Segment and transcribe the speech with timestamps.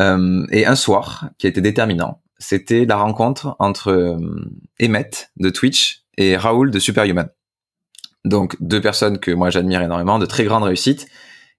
[0.00, 4.18] Euh, et un soir, qui a été déterminant, c'était la rencontre entre euh,
[4.82, 7.28] Emmett de Twitch et Raoul de Superhuman.
[8.24, 11.06] Donc deux personnes que moi j'admire énormément, de très grande réussite.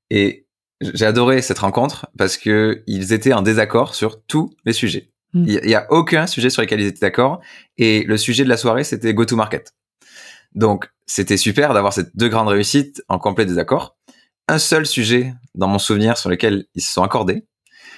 [0.09, 0.47] Et
[0.81, 5.12] j'ai adoré cette rencontre parce que ils étaient en désaccord sur tous les sujets.
[5.33, 5.46] Mm.
[5.47, 7.42] Il y, a aucun sujet sur lequel ils étaient d'accord.
[7.78, 9.74] Et le sujet de la soirée, c'était go-to-market.
[10.54, 13.97] Donc c'était super d'avoir ces deux grandes réussites en complet désaccord.
[14.47, 17.45] Un seul sujet dans mon souvenir sur lequel ils se sont accordés,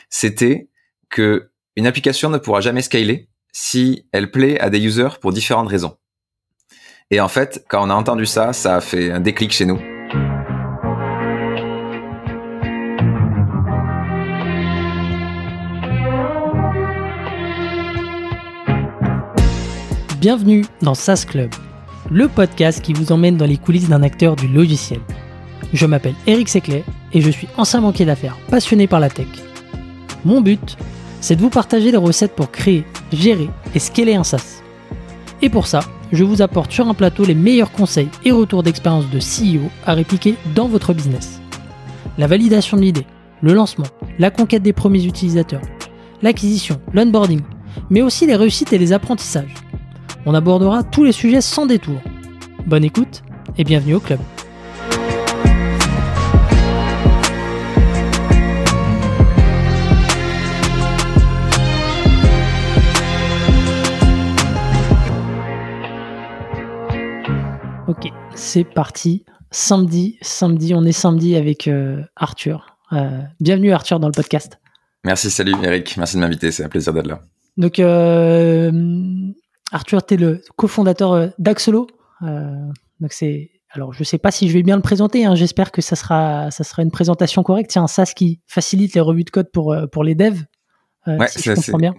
[0.10, 0.70] c'était
[1.10, 5.70] que une application ne pourra jamais scaler si elle plaît à des users pour différentes
[5.70, 5.98] raisons.
[7.12, 9.80] Et en fait, quand on a entendu ça, ça a fait un déclic chez nous.
[20.20, 21.52] Bienvenue dans SaaS Club,
[22.10, 25.00] le podcast qui vous emmène dans les coulisses d'un acteur du logiciel.
[25.74, 26.84] Je m'appelle Eric Seclet
[27.14, 29.47] et je suis ancien banquier d'affaires passionné par la tech.
[30.26, 30.78] Mon but,
[31.22, 34.62] c'est de vous partager les recettes pour créer, gérer et scaler un SaaS.
[35.42, 39.10] Et pour ça, je vous apporte sur un plateau les meilleurs conseils et retours d'expérience
[39.10, 41.42] de CEO à répliquer dans votre business.
[42.18, 43.06] La validation de l'idée,
[43.42, 43.86] le lancement,
[44.18, 45.62] la conquête des premiers utilisateurs,
[46.22, 47.42] l'acquisition, l'onboarding,
[47.90, 49.54] mais aussi les réussites et les apprentissages.
[50.26, 52.00] On abordera tous les sujets sans détour.
[52.66, 53.24] Bonne écoute
[53.58, 54.20] et bienvenue au club.
[67.98, 69.26] Ok, c'est parti.
[69.52, 72.78] Samedi, samedi, on est samedi avec euh, Arthur.
[72.94, 74.60] Euh, bienvenue Arthur dans le podcast.
[75.04, 77.22] Merci, salut Eric, merci de m'inviter, c'est un plaisir d'être là.
[77.56, 78.72] Donc euh,
[79.72, 81.88] Arthur, tu es le cofondateur d'Axolo.
[82.22, 85.26] Donc c'est alors je sais pas si je vais bien le présenter.
[85.26, 87.72] Hein, J'espère que ça sera ça sera une présentation correcte.
[87.72, 90.44] C'est un SaaS qui facilite les revues de code pour pour les devs.
[91.08, 91.96] Ouais, si c'est- je comprends bien.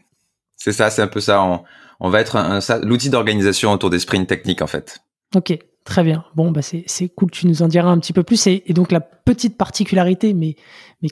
[0.56, 1.42] C'est ça, c'est un peu ça.
[1.42, 1.62] On,
[2.00, 4.98] on va être un, un- l'outil d'organisation autour des sprints techniques en fait.
[5.36, 5.56] Ok,
[5.88, 6.24] très bien.
[6.36, 7.30] Bon, bah c'est c'est cool.
[7.30, 8.46] Tu nous en diras un petit peu plus.
[8.46, 10.54] Et, et donc la petite particularité, mais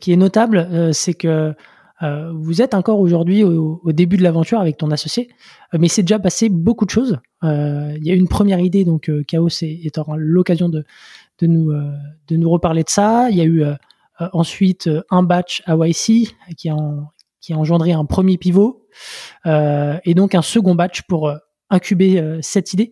[0.01, 1.55] qui est notable, euh, c'est que
[2.03, 5.31] euh, vous êtes encore aujourd'hui au, début de l'aventure avec ton associé,
[5.73, 7.19] euh, mais c'est déjà passé beaucoup de choses.
[7.43, 10.85] Il y a une première idée, donc Chaos est, est aura l'occasion de
[11.41, 13.29] nous reparler de ça.
[13.31, 13.63] Il y a eu
[14.33, 18.89] ensuite un batch à YC qui a engendré un premier pivot
[19.45, 21.33] et donc un second batch pour
[21.71, 22.91] incuber cette idée.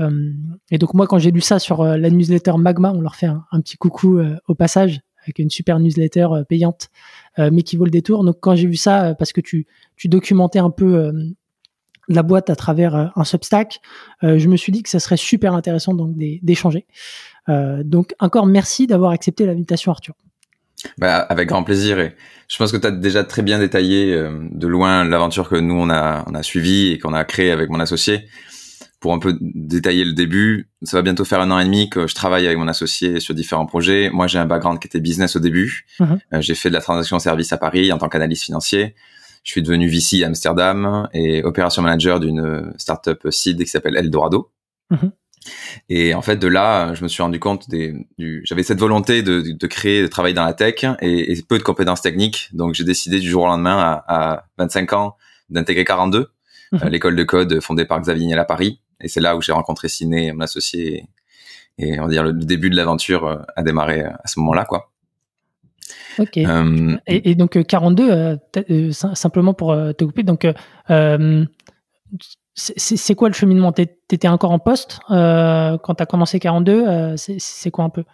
[0.00, 0.32] Euh,
[0.70, 3.26] et donc moi, quand j'ai lu ça sur euh, la newsletter Magma, on leur fait
[3.26, 6.88] un, petit coucou euh, au passage avec une super newsletter payante,
[7.36, 8.24] mais qui vaut le détour.
[8.24, 9.66] Donc quand j'ai vu ça, parce que tu,
[10.06, 11.12] documentais un peu
[12.08, 13.80] la boîte à travers un Substack,
[14.22, 16.86] je me suis dit que ça serait super intéressant donc d'é- d'échanger.
[17.48, 20.14] Donc encore merci d'avoir accepté l'invitation, Arthur.
[20.96, 22.00] Bah, avec grand plaisir.
[22.00, 22.16] Et
[22.48, 25.90] je pense que tu as déjà très bien détaillé de loin l'aventure que nous on
[25.90, 28.26] a on a suivi et qu'on a créé avec mon associé.
[29.00, 32.06] Pour un peu détailler le début, ça va bientôt faire un an et demi que
[32.06, 34.10] je travaille avec mon associé sur différents projets.
[34.12, 35.86] Moi, j'ai un background qui était business au début.
[36.00, 36.18] Mhm.
[36.34, 38.94] Euh, j'ai fait de la transaction service à Paris en tant qu'analyste financier.
[39.42, 44.50] Je suis devenu VC à Amsterdam et opération manager d'une startup seed qui s'appelle Eldorado.
[44.90, 45.12] Mhm.
[45.88, 49.22] Et en fait, de là, je me suis rendu compte des, du, j'avais cette volonté
[49.22, 52.50] de, de créer, de travailler dans la tech et, et peu de compétences techniques.
[52.52, 55.16] Donc, j'ai décidé du jour au lendemain, à, à 25 ans,
[55.48, 56.28] d'intégrer 42,
[56.72, 56.80] Mhm.
[56.84, 58.80] euh, l'école de code fondée par Xavier Niel à Paris.
[59.00, 61.04] Et c'est là où j'ai rencontré Ciné, mon associé.
[61.78, 64.64] Et, et on va dire le, début de l'aventure euh, a démarré à ce moment-là,
[64.64, 64.90] quoi.
[66.18, 66.36] Ok.
[66.38, 70.22] Euh, Et, et donc euh, 42, euh, peut-être, euh, sim- simplement pour euh, te couper,
[70.22, 70.52] donc euh,
[70.90, 71.44] euh,
[72.54, 73.72] c'est quoi le cheminement?
[73.72, 78.04] T'é- T'étais encore en poste euh, quand t'as commencé 42 euh, c'est- quoi un peu?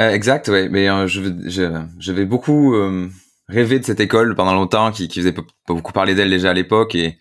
[0.00, 0.68] Euh, exact, ouais.
[0.68, 3.08] Mais euh, je, je, j'avais beaucoup euh,
[3.48, 6.50] rêvé de cette école pendant longtemps, qui, qui faisait pas pas beaucoup parler d'elle déjà
[6.50, 7.18] à l'époque et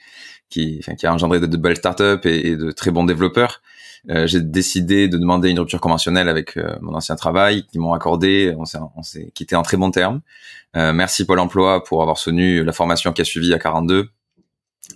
[0.50, 3.62] qui, enfin, qui a engendré de, de belles startups et, et de très bons développeurs.
[4.09, 7.94] Euh, j'ai décidé de demander une rupture conventionnelle avec euh, mon ancien travail, qu'ils m'ont
[7.94, 8.56] accordé.
[8.58, 10.22] On s'est, on s'est quitté en très bons termes.
[10.78, 14.09] Euh, merci Pôle Emploi pour avoir soutenu la formation qui a suivi à 42.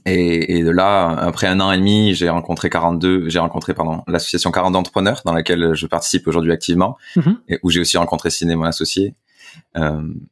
[0.05, 4.03] Et, et de là, après un an et demi, j'ai rencontré 42, j'ai rencontré pardon
[4.07, 7.37] l'association 42 entrepreneurs dans laquelle je participe aujourd'hui activement Mhm.
[7.49, 9.15] et où j'ai aussi rencontré Ciné, mon associé,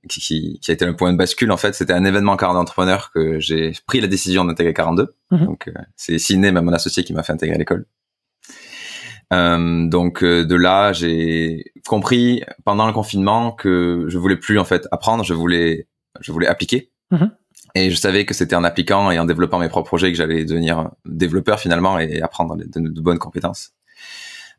[0.10, 1.52] qui, qui, qui a été un point de bascule.
[1.52, 5.14] En fait, c'était un événement 42 entrepreneurs que j'ai pris la décision d'intégrer 42.
[5.32, 5.46] Mhm.
[5.46, 7.86] Donc, euh, c'est Ciné, même mon associé, qui m'a fait intégrer l'école.
[9.32, 14.66] Euh, donc euh, de là, j'ai compris pendant le confinement que je voulais plus en
[14.66, 15.88] fait apprendre, je voulais,
[16.20, 16.92] je voulais appliquer.
[17.12, 17.32] Mhm.
[17.76, 20.44] Et je savais que c'était en appliquant et en développant mes propres projets que j'allais
[20.46, 23.74] devenir développeur finalement et apprendre de, de- de bonnes compétences.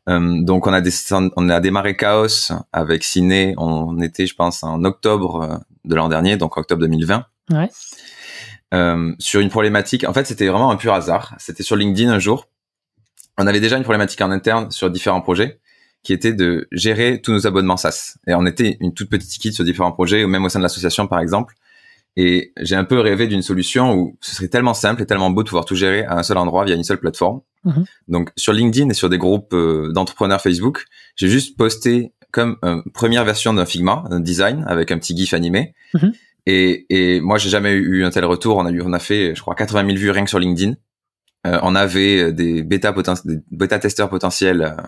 [0.09, 3.53] Euh, donc on a, descend- on a démarré Chaos avec Ciné.
[3.57, 7.25] On était, je pense, en octobre euh, de l'an dernier, donc octobre 2020.
[7.51, 7.69] Ouais.
[8.73, 10.07] Euh, sur une problématique.
[10.07, 11.35] En fait, c'était vraiment un pur hasard.
[11.37, 12.47] C'était sur LinkedIn un jour.
[13.37, 15.59] On avait déjà une problématique en interne sur différents projets
[16.03, 18.15] qui était de gérer tous nos abonnements SaaS.
[18.27, 20.63] Et on était une toute petite équipe sur différents projets, ou même au sein de
[20.63, 21.53] l'association, par exemple.
[22.17, 25.43] Et j'ai un peu rêvé d'une solution où ce serait tellement simple et tellement beau
[25.43, 27.41] de pouvoir tout gérer à un seul endroit via une seule plateforme.
[27.63, 27.85] Mhm.
[28.07, 30.85] Donc sur LinkedIn et sur des groupes euh, d'entrepreneurs Facebook,
[31.15, 35.33] j'ai juste posté comme une première version d'un Figma, un design avec un petit gif
[35.33, 35.73] animé.
[35.93, 36.13] Mhm.
[36.47, 38.57] Et, et moi, j'ai jamais eu un tel retour.
[38.57, 40.73] On a eu, on a fait, je crois, 80 000 vues rien que sur LinkedIn.
[41.45, 44.61] Euh, on avait des bêta poten- des bêta testeurs potentiels.
[44.61, 44.81] euh,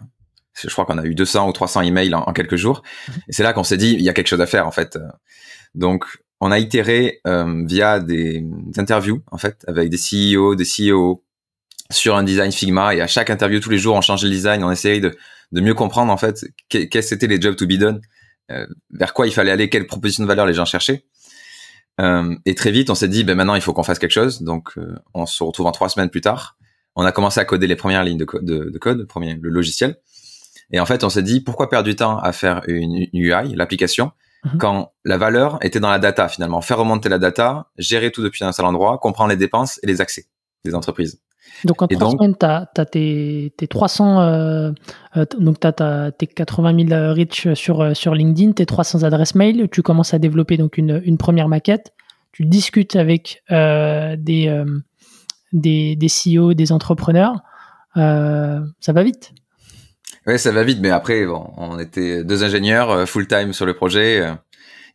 [0.59, 2.81] je crois qu'on a eu 200 ou 300 emails en, en quelques jours.
[3.27, 4.97] Et c'est là qu'on s'est dit, il y a quelque chose à faire en fait.
[5.75, 6.05] Donc,
[6.39, 8.45] on a itéré euh, via des
[8.77, 11.23] interviews en fait avec des CEO, des CEO
[11.93, 12.95] sur un design Figma.
[12.95, 15.15] Et à chaque interview, tous les jours, on changeait le design, on essayait de,
[15.51, 18.01] de mieux comprendre en fait que- quels c'était les jobs to be done,
[18.51, 21.05] euh, vers quoi il fallait aller, quelle proposition de valeur les gens cherchaient.
[22.01, 24.41] Euh, et très vite, on s'est dit, ben maintenant, il faut qu'on fasse quelque chose.
[24.41, 26.57] Donc, euh, on se retrouve en trois semaines plus tard.
[26.95, 29.35] On a commencé à coder les premières lignes de, co- de, de code, le premier,
[29.41, 29.97] le logiciel.
[30.71, 33.55] Et en fait, on s'est dit, pourquoi perdre du temps à faire une, une UI,
[33.55, 34.11] l'application,
[34.45, 34.57] Mhm.
[34.57, 36.59] quand la valeur était dans la data finalement?
[36.61, 40.01] Faire remonter la data, gérer tout depuis un seul endroit, comprendre les dépenses et les
[40.01, 40.25] accès
[40.65, 41.21] des entreprises.
[41.65, 44.71] Donc en trois semaines, tu as, tes, tes 300, euh,
[45.17, 49.35] euh, donc tu as, tes 80 000 reach sur, euh, sur LinkedIn, tes 300 adresses
[49.35, 51.93] mail, tu commences à développer donc une, une première maquette,
[52.31, 54.65] tu discutes avec euh, des, euh,
[55.53, 57.41] des, des CEO, des entrepreneurs,
[57.97, 59.31] euh, ça va vite.
[60.25, 63.65] Ouais, ça va vite, mais après, bon, on était deux ingénieurs euh, full time sur
[63.65, 64.33] le projet, euh,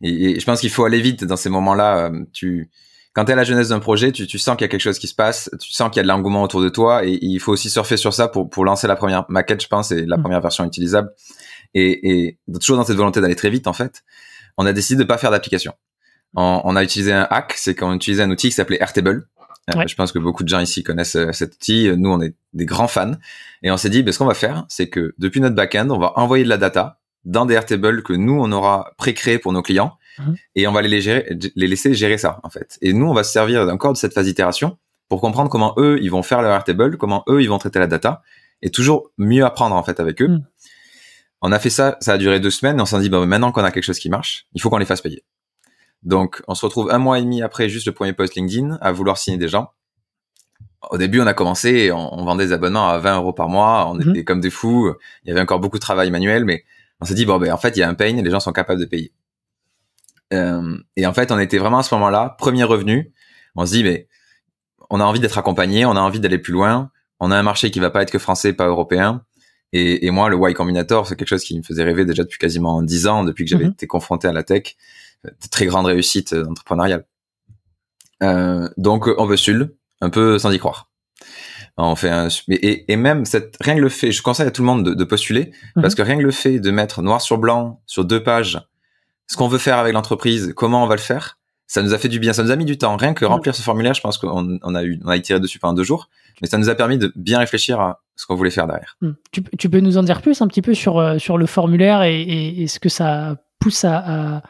[0.01, 2.09] et, et je pense qu'il faut aller vite dans ces moments-là.
[2.09, 2.69] euh, Tu,
[3.13, 4.99] quand t'es à la jeunesse d'un projet, tu, tu sens qu'il y a quelque chose
[4.99, 7.39] qui se passe, tu sens qu'il y a de l'engouement autour de toi, et, il
[7.39, 10.17] faut aussi surfer sur ça pour pour lancer la première maquette, je pense, et la
[10.17, 10.21] Mm.
[10.21, 11.11] première version utilisable.
[11.73, 14.03] Et, et toujours dans cette volonté d'aller très vite, en fait,
[14.57, 15.73] on a décidé de pas faire d'application.
[16.35, 19.27] On, on a utilisé un hack, c'est qu'on utilisait un outil qui s'appelait Airtable.
[19.73, 19.87] Euh, Ouais.
[19.87, 21.91] Je pense que beaucoup de gens ici connaissent euh, cet outil.
[21.95, 23.13] Nous, on est des grands fans.
[23.61, 25.99] Et on s'est dit, ben, ce qu'on va faire, c'est que depuis notre backend, on
[25.99, 29.61] va envoyer de la data dans des Airtable que nous, on aura pré-créé pour nos
[29.61, 29.95] clients.
[30.19, 30.35] Mhm.
[30.55, 32.77] Et on va les, gérer, les laisser gérer ça, en fait.
[32.81, 34.77] Et nous, on va se servir encore de cette phase d'itération
[35.07, 37.87] pour comprendre comment eux, ils vont faire leur Airtable, comment eux, ils vont traiter la
[37.87, 38.21] data,
[38.61, 40.27] et toujours mieux apprendre, en fait, avec eux.
[40.27, 40.45] Mhm.
[41.41, 43.51] On a fait ça, ça a duré deux semaines, et on s'est dit, ben, maintenant
[43.51, 45.23] qu'on a quelque chose qui marche, il faut qu'on les fasse payer.
[46.03, 48.91] Donc, on se retrouve un mois et demi après juste le premier post LinkedIn à
[48.91, 49.71] vouloir signer des gens.
[50.91, 53.89] Au début, on a commencé, on, on vendait des abonnements à 20 euros par mois.
[53.89, 54.09] On Mhm.
[54.11, 54.93] était comme des fous.
[55.23, 56.63] Il y avait encore beaucoup de travail manuel, mais
[57.01, 58.53] on s'est dit bon, ben en fait, il y a un pain, les gens sont
[58.53, 59.11] capables de payer.
[60.33, 63.13] Euh, et en fait, on était vraiment à ce moment-là, premier revenu.
[63.55, 64.07] On se dit, mais
[64.89, 66.91] on a envie d'être accompagné, on a envie d'aller plus loin.
[67.19, 69.23] On a un marché qui va pas être que français, pas européen.
[69.73, 72.39] Et, et moi, le Y Combinator, c'est quelque chose qui me faisait rêver déjà depuis
[72.39, 73.71] quasiment 10 ans, depuis que j'avais Mhm.
[73.73, 74.75] été confronté à la tech.
[75.25, 77.05] Euh, de très grande réussite euh, entrepreneuriale.
[78.23, 80.89] Euh, donc, euh, on SUL, un peu sans y croire.
[81.77, 84.61] On fait un, et, et même cette, rien que le fait, je conseille à tout
[84.61, 85.81] le monde de, de postuler, Mhm.
[85.81, 88.59] parce que rien que le fait de mettre noir sur blanc sur deux pages
[89.29, 91.37] ce qu'on veut faire avec l'entreprise, comment on va le faire,
[91.67, 92.97] ça nous a fait du bien, ça nous a mis du temps.
[92.97, 93.31] Rien que Mhm.
[93.31, 95.83] remplir ce formulaire, je pense qu'on on a eu, on a itéré dessus pendant deux
[95.83, 96.09] jours,
[96.41, 98.97] mais ça nous a permis de bien réfléchir à ce qu'on voulait faire derrière.
[99.01, 99.11] Hmm.
[99.31, 101.45] Tu, peux- tu peux nous en dire plus un petit peu sur, euh, sur le
[101.45, 104.41] formulaire et, et- et ce que ça pousse à, à-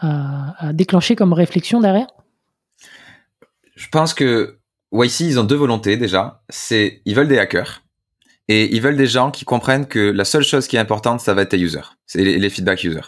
[0.00, 2.06] à- à déclencher comme réflexion derrière?
[3.74, 4.58] Je pense que
[4.92, 6.42] YC, ils ont deux volontés déjà.
[6.48, 7.82] C'est, ils veulent des hackers
[8.48, 11.34] et ils veulent des gens qui comprennent que la seule chose qui est importante, ça
[11.34, 11.96] va être tes users.
[12.06, 13.00] C'est les, les feedback users.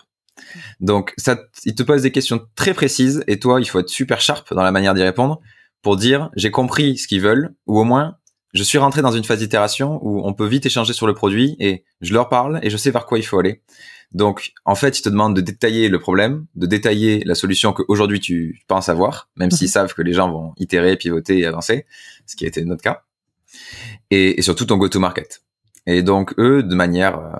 [0.81, 4.21] Donc, ça, ils te posent des questions très précises et toi, il faut être super
[4.21, 5.41] sharp dans la manière d'y répondre
[5.83, 8.17] pour dire, j'ai compris ce qu'ils veulent ou au moins,
[8.55, 11.57] je suis rentré dans une phase d'itération où on peut vite échanger sur le produit
[11.59, 13.63] et je leur parle et je sais vers quoi il faut aller.
[14.13, 18.21] Donc, en fait, ils te demandent de détailler le problème, de détailler la solution qu'aujourd'hui
[18.21, 21.87] tu penses avoir, même s'ils savent que les gens vont itérer, pivoter et avancer,
[22.27, 23.05] ce qui a été notre cas.
[24.11, 25.43] Et, et surtout ton go-to-market.
[25.87, 27.33] Et donc, eux, de manière euh,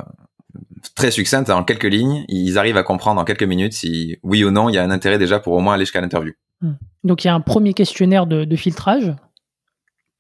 [0.95, 4.51] très succincte, en quelques lignes, ils arrivent à comprendre en quelques minutes si oui ou
[4.51, 6.33] non il y a un intérêt déjà pour au moins aller jusqu'à l'interview.
[7.03, 9.15] Donc il y a un premier questionnaire de, de filtrage,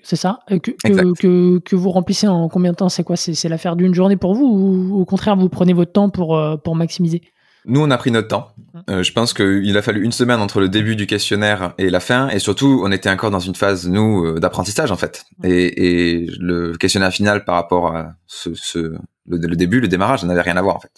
[0.02, 0.40] c'est ça?
[0.50, 1.16] Euh, que, que, Exact.
[1.20, 2.88] que, que vous remplissez en combien de temps?
[2.88, 3.16] C'est quoi?
[3.16, 6.36] C'est c'est l'affaire d'une journée pour vous ou au contraire vous prenez votre temps pour,
[6.36, 7.22] euh, pour maximiser?
[7.64, 8.48] Nous, on a pris notre temps.
[8.90, 12.00] Euh, je pense qu'il a fallu une semaine entre le début du questionnaire et la
[12.00, 15.24] fin, et surtout, on était encore dans une phase nous euh, d'apprentissage en fait.
[15.44, 20.24] Et, et le questionnaire final par rapport à ce, ce le, le début, le démarrage,
[20.24, 20.92] n'avait rien à voir en fait.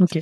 [0.00, 0.16] Ok.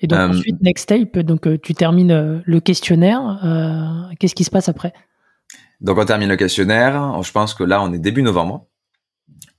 [0.00, 3.40] Et donc Euh, ensuite, next step, donc tu termines le questionnaire.
[3.44, 4.92] euh, Qu'est-ce qui se passe après?
[5.80, 7.22] Donc on termine le questionnaire.
[7.22, 8.66] Je pense que là, on est début novembre.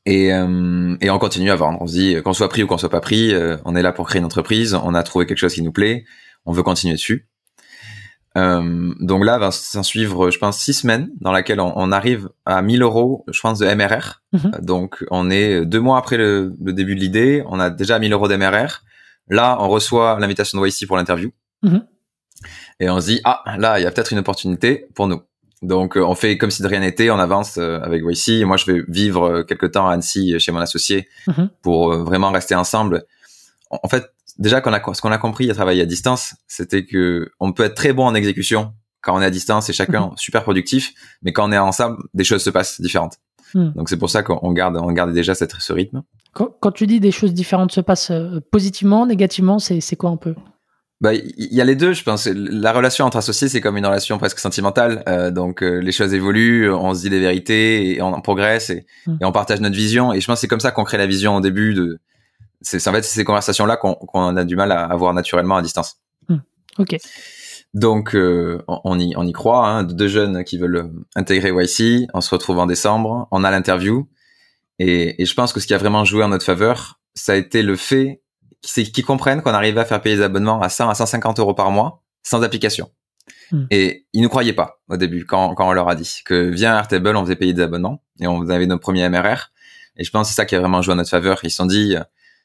[0.05, 1.77] Et, euh, et on continue à vendre.
[1.81, 3.91] On se dit, qu'on soit pris ou qu'on soit pas pris, euh, on est là
[3.91, 4.73] pour créer une entreprise.
[4.75, 6.05] On a trouvé quelque chose qui nous plaît.
[6.45, 7.27] On veut continuer dessus.
[8.37, 12.29] Euh, donc là, va s'en suivre, je pense, six semaines dans laquelle on, on, arrive
[12.45, 14.21] à 1000 euros, je pense, de MRR.
[14.33, 14.51] Mhm.
[14.61, 18.13] Donc, on est deux mois après le, le début de l'idée, on a déjà 1000
[18.13, 18.83] euros d'MRR.
[19.29, 21.31] Là, on reçoit l'invitation de YC pour l'interview.
[21.63, 21.83] Mhm.
[22.79, 25.21] Et on se dit, ah, là, il y a peut-être une opportunité pour nous.
[25.61, 28.45] Donc, euh, on fait comme si de rien n'était, on avance euh, avec YC.
[28.45, 31.49] Moi, je vais vivre euh, quelques temps à Annecy chez mon associé Mhm.
[31.61, 33.03] pour vraiment rester ensemble.
[33.69, 34.05] En fait,
[34.37, 37.63] déjà, qu'on a, ce qu'on a compris à travailler à distance, c'était que on peut
[37.63, 41.31] être très bon en exécution quand on est à distance et chacun super productif, mais
[41.33, 43.17] quand on est ensemble, des choses se passent différentes.
[43.53, 43.73] Mhm.
[43.75, 46.03] Donc, c'est pour ça qu'on garde, on garde déjà cette, ce rythme.
[46.33, 50.17] Quand, quand tu dis des choses différentes se passent euh, positivement, négativement, c'est quoi un
[50.17, 50.35] peu?
[51.01, 52.27] Bah, il y, a les deux, je pense.
[52.27, 55.01] La relation entre associés, c'est comme une relation presque sentimentale.
[55.07, 58.85] Euh, donc, euh, les choses évoluent, on se dit des vérités et on progresse et,
[59.07, 59.17] Mm.
[59.21, 60.11] et on partage notre vision.
[60.11, 61.73] Et je pense que c'est comme ça qu'on crée la vision au début.
[61.73, 61.99] De,
[62.61, 66.01] c'est en fait ces conversations-là qu'on qu'on a du mal à avoir naturellement à distance.
[66.77, 66.97] Ok.
[67.73, 69.67] Donc, euh, on, on y on y croit.
[69.69, 72.07] Hein, deux jeunes qui veulent euh, intégrer YC.
[72.13, 73.27] On se retrouve en décembre.
[73.31, 74.09] On a l'interview.
[74.79, 77.35] Et, et je pense que ce qui a vraiment joué en notre faveur, ça a
[77.35, 78.21] été le fait
[78.61, 81.53] c'est qu'ils comprennent qu'on arrivait à faire payer les abonnements à 100 à 150 euros
[81.53, 82.89] par mois sans application.
[83.51, 83.65] Hmm.
[83.71, 86.77] Et ils nous croyaient pas au début quand, quand on leur a dit que via
[86.77, 89.51] Airtable on faisait payer des abonnements et on avait nos premiers MRR.
[89.97, 91.39] Et je pense que c'est ça qui a vraiment joué en notre faveur.
[91.43, 92.01] Ils se sont dit euh,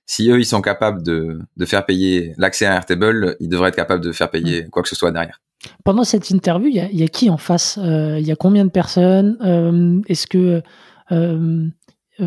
[0.06, 3.76] si eux ils sont capables de, de faire payer l'accès à Airtable, ils devraient être
[3.76, 5.40] capables de faire payer quoi que ce soit derrière.
[5.84, 8.64] Pendant cette interview, il y y a qui en face Euh, Il y a combien
[8.64, 10.62] de personnes Euh, Est-ce que
[11.12, 11.66] euh,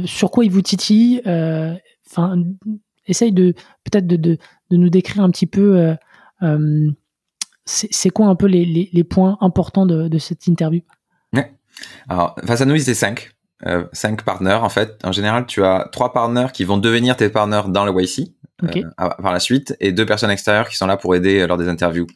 [0.06, 1.74] sur quoi ils vous titillent Euh,
[2.10, 2.42] Enfin,
[3.08, 4.38] essaye de peut-être de, de,
[4.70, 5.78] de nous décrire un petit peu.
[5.78, 5.96] euh,
[6.44, 6.92] euh,
[7.66, 10.82] c'est quoi un peu les, les, les points importants de, de cette interview?
[12.10, 13.32] Alors face à nous ils étaient cinq.
[13.66, 15.00] Euh, cinq partenaires en fait.
[15.04, 18.30] En général, tu as trois partenaires qui vont devenir tes partenaires dans le YC
[18.64, 21.68] euh, par la suite et deux personnes extérieures qui sont là pour aider lors des
[21.68, 22.08] interviews.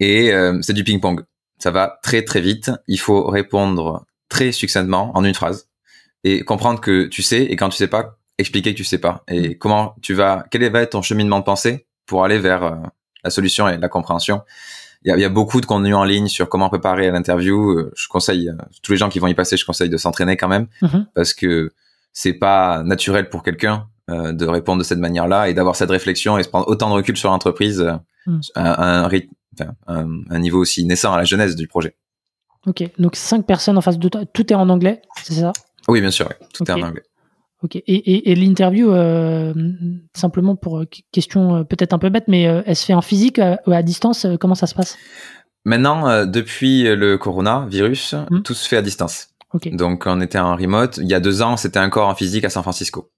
[0.00, 0.32] Et
[0.62, 1.24] c'est du ping-pong.
[1.58, 2.70] Ça va très très vite.
[2.88, 5.68] Il faut répondre très succinctement en une phrase
[6.24, 9.22] et comprendre que tu sais et quand tu sais pas, expliquer que tu sais pas
[9.28, 12.74] et comment tu vas, quel va être ton cheminement de pensée pour aller vers euh,
[13.22, 14.42] la solution et la compréhension?
[15.04, 17.12] Il y, a, il y a beaucoup de contenu en ligne sur comment préparer à
[17.12, 17.72] l'interview.
[17.72, 20.36] Euh, Je conseille euh, tous les gens qui vont y passer, je conseille de s'entraîner
[20.36, 21.06] quand même Mhm.
[21.14, 21.72] parce que
[22.12, 26.38] c'est pas naturel pour quelqu'un euh, de répondre de cette manière-là et d'avoir cette réflexion
[26.38, 27.94] et se prendre autant de recul sur l'entreprise euh,
[28.26, 28.40] Mm.
[28.54, 29.06] à
[29.86, 31.94] un, niveau aussi naissant à la genèse du projet.
[32.66, 32.82] Ok.
[32.98, 34.22] Donc cinq personnes en face de toi.
[34.32, 35.52] Tout est en anglais, c'est ça?
[35.88, 36.46] Oui, bien sûr, oui.
[36.54, 37.02] tout est en anglais.
[37.64, 37.76] Ok.
[37.76, 39.54] Et, et, et l'interview, euh,
[40.14, 43.40] simplement pour euh, question euh, peut-être un peu bête, mais elle se fait en physique
[43.66, 44.96] ou à distance Comment ça se passe?
[45.64, 48.42] Maintenant, depuis le coronavirus, Mm.
[48.42, 49.28] tout se fait à distance.
[49.72, 50.98] Donc, on était en remote.
[50.98, 53.10] Il y a deux ans, c'était encore en physique à San Francisco.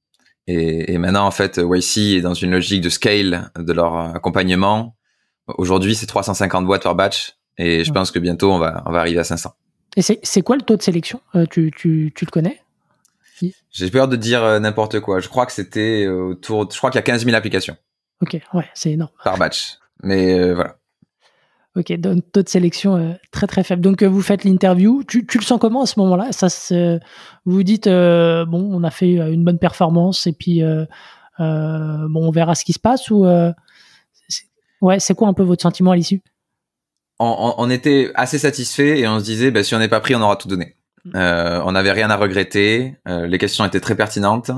[0.46, 4.96] Et, et maintenant, en fait, YC est dans une logique de scale de leur accompagnement.
[5.58, 7.32] Aujourd'hui, c'est 350 boîtes par batch.
[7.58, 7.94] Et je Ouais.
[7.94, 9.50] pense que bientôt, on va, on va arriver à 500.
[9.96, 11.20] Et c'est c'est quoi le taux de sélection?
[11.34, 12.60] Euh, tu, tu, tu le connais?
[13.70, 15.20] J'ai peur de dire euh, n'importe quoi.
[15.20, 17.76] Je crois que c'était euh, autour, je crois qu'il y a 15 000 applications
[18.22, 19.10] Ok, ouais, c'est énorme.
[19.24, 19.74] par batch.
[20.02, 20.76] Mais euh, voilà.
[21.76, 23.82] Ok, donc taux de sélection euh, très très faible.
[23.82, 25.02] Donc euh, vous faites l'interview.
[25.06, 26.32] Tu, tu le sens comment à ce moment-là?
[26.32, 26.48] Ça,
[27.44, 30.62] vous vous dites bon, on a fait une bonne performance et puis
[31.38, 33.26] bon, on verra ce qui se passe ou
[34.28, 34.46] c'est-
[34.80, 36.22] ouais, c'est quoi un peu votre sentiment à l'issue?
[37.18, 40.00] On, on- on était assez satisfait et on se disait, bah, si on n'est pas
[40.00, 40.76] pris, on aura tout donné.
[41.14, 42.96] Euh, on n'avait rien à regretter.
[43.08, 44.50] euh, les questions étaient très pertinentes.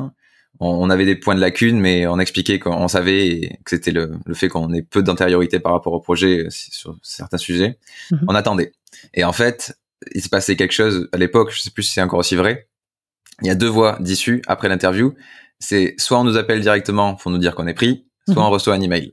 [0.60, 3.90] On, on avait des points de lacune, mais on expliquait qu'on savait et que c'était
[3.92, 7.78] le, le fait qu'on ait peu d'antériorité par rapport au projet euh, sur certains sujets.
[8.10, 8.24] Mhm.
[8.28, 8.72] On attendait.
[9.14, 9.76] Et en fait,
[10.14, 12.68] il se passait quelque chose à l'époque, je sais plus si c'est encore aussi vrai.
[13.42, 15.14] Il y a deux voies d'issue après l'interview.
[15.60, 18.48] C'est soit on nous appelle directement pour nous dire qu'on est pris, soit Mhm.
[18.48, 19.12] on reçoit un email.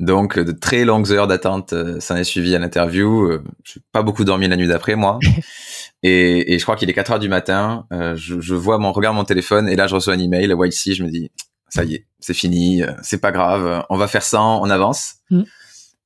[0.00, 3.24] Donc, de très longues heures d'attente euh, s'en est suivi à l'interview.
[3.30, 5.18] Euh, j'ai pas beaucoup dormi la nuit d'après, moi.
[6.02, 7.86] et, et je crois qu'il est 4 heures du matin.
[7.92, 10.48] euh, je, je vois mon, regarde mon téléphone et là, je reçois un email.
[10.48, 11.30] YC, je me dis,
[11.68, 15.16] ça y est, c'est fini, euh, c'est pas grave, on va faire ça, on avance.
[15.30, 15.42] Mm.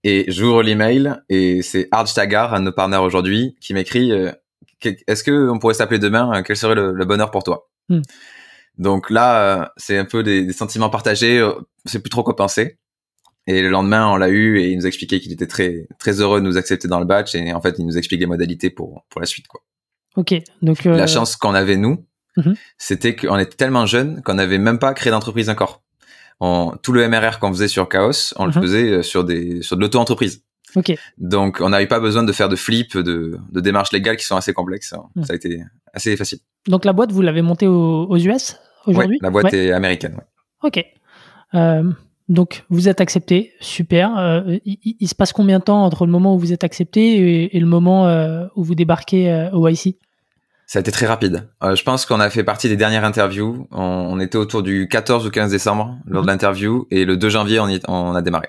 [0.05, 4.13] Et j'ouvre l'email et c'est Arj Tagar, un de nos partenaires aujourd'hui, qui m'écrit,
[4.83, 6.43] est-ce que on pourrait s'appeler demain?
[6.45, 7.69] Quel serait le, le bonheur pour toi?
[7.89, 8.03] Mm.
[8.79, 11.45] Donc là, c'est un peu des, des sentiments partagés.
[11.87, 12.79] C'est plus trop quoi penser.
[13.49, 16.21] Et le lendemain, on l'a eu et il nous a expliqué qu'il était très très
[16.21, 18.71] heureux de nous accepter dans le batch et en fait, il nous explique les modalités
[18.71, 19.61] pour pour la suite quoi.
[20.17, 22.05] Ok, donc euh, La chance qu'on avait nous,
[22.39, 22.55] Mhm.
[22.79, 25.83] c'était qu'on était tellement jeunes qu'on n'avait même pas créé d'entreprise encore.
[26.41, 28.53] On, tout le MRR qu'on faisait sur Chaos, on Mhm.
[28.55, 30.43] le faisait euh, sur des sur de l'auto-entreprise.
[30.75, 34.27] Ok, Donc, on n'avait pas besoin de faire de flip, de, de démarches légales qui
[34.27, 34.93] sont assez complexes.
[35.15, 35.25] Mhm.
[35.25, 35.63] Ça a été
[35.95, 36.41] assez facile.
[36.69, 39.17] donc la boîte vous l'avez montée aux, aux US aujourd'hui?
[39.17, 39.67] Ouais, la boîte Ouais.
[39.67, 40.15] est américaine.
[40.15, 40.25] ouais.
[40.65, 40.85] Ok.
[41.55, 41.91] Euh,
[42.29, 44.19] donc, vous êtes accepté, super.
[44.19, 47.61] Euh, il, se passe combien de temps entre le moment où vous êtes accepté et,
[47.61, 49.95] le moment euh, où vous débarquez euh, au YC
[50.67, 51.49] Ça a été très rapide.
[51.63, 53.69] je pense qu'on a fait partie des dernières interviews.
[53.71, 56.33] On, était autour du 14 ou 15 décembre lors de mhm.
[56.33, 58.49] l'interview et le 2 janvier, on, on a démarré.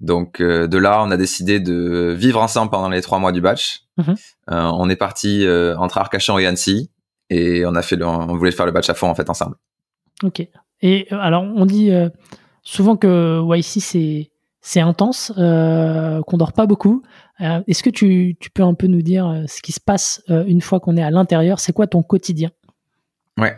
[0.00, 3.84] Donc, de là, on a décidé de vivre ensemble pendant les trois mois du batch.
[3.96, 4.16] Mhm.
[4.48, 5.46] on est parti
[5.78, 6.90] entre Arcachon et Annecy
[7.30, 9.54] et on a fait, on voulait faire le batch à fond en fait ensemble.
[10.24, 10.46] Ok.
[10.82, 11.90] Et alors, on dit
[12.66, 14.30] souvent que YC c'est
[14.60, 17.04] c'est intense, euh, qu'on dort pas beaucoup.
[17.40, 20.24] Euh, est-ce que tu, tu, peux un peu nous dire euh, ce qui se passe
[20.28, 21.60] une fois qu'on est à l'intérieur?
[21.60, 22.50] C'est quoi ton quotidien?
[23.38, 23.56] Ouais,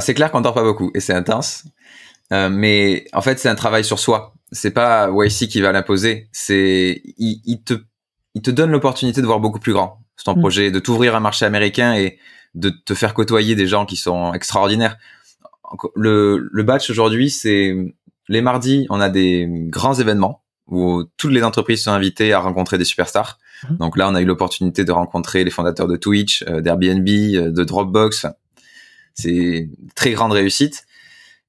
[0.00, 1.64] c'est clair qu'on dort pas beaucoup et c'est intense.
[2.30, 4.32] mais en fait, c'est un travail sur soi.
[4.50, 6.30] C'est pas YC qui va l'imposer.
[6.32, 7.74] C'est il, il, te
[8.34, 10.40] il te donne l'opportunité de voir beaucoup plus grand sur ton mm.
[10.40, 12.18] projet, de t'ouvrir un marché américain et
[12.54, 14.96] de te faire côtoyer des gens qui sont extraordinaires.
[15.94, 17.76] Le, le batch aujourd'hui, c'est
[18.28, 22.78] les mardis, on a des grands événements où toutes les entreprises sont invitées à rencontrer
[22.78, 23.38] des superstars.
[23.68, 23.76] Mhm.
[23.78, 27.50] Donc là, on a eu l'opportunité de rencontrer les fondateurs de Twitch, euh, d'Airbnb, euh,
[27.50, 28.26] de Dropbox.
[29.14, 30.84] C'est très grande réussite.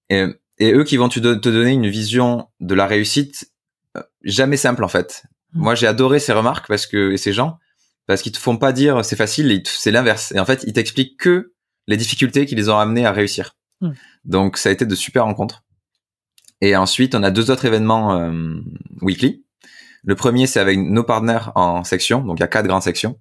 [0.10, 0.26] Et,
[0.62, 3.52] eux qui vont te, donner une vision de la réussite
[3.96, 5.24] euh, jamais simple en fait.
[5.54, 5.62] Mhm.
[5.62, 7.60] Moi, j'ai adoré ces remarques parce que et ces gens
[8.08, 10.32] parce qu'ils te font pas dire c'est facile, c'est l'inverse.
[10.32, 11.54] Et en fait, ils t'expliquent que
[11.88, 13.56] les difficultés qui les ont amenés à réussir.
[13.82, 13.94] Mhm.
[14.26, 15.64] Donc ça a été de super rencontres.
[16.62, 18.60] Et ensuite, on a deux autres événements euh,
[19.02, 19.44] weekly.
[20.04, 22.22] Le premier, c'est avec nos partenaires en section.
[22.22, 23.20] Donc, il y a quatre grandes sections.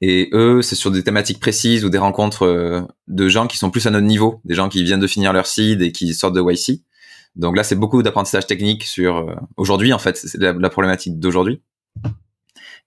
[0.00, 3.70] Et eux, c'est sur des thématiques précises ou des rencontres euh, de gens qui sont
[3.70, 6.34] plus à notre niveau, des gens qui viennent de finir leur seed et qui sortent
[6.34, 6.82] de YC.
[7.36, 11.62] Donc là, c'est beaucoup d'apprentissage technique sur euh, aujourd'hui, en fait, c'est la, problématique d'aujourd'hui.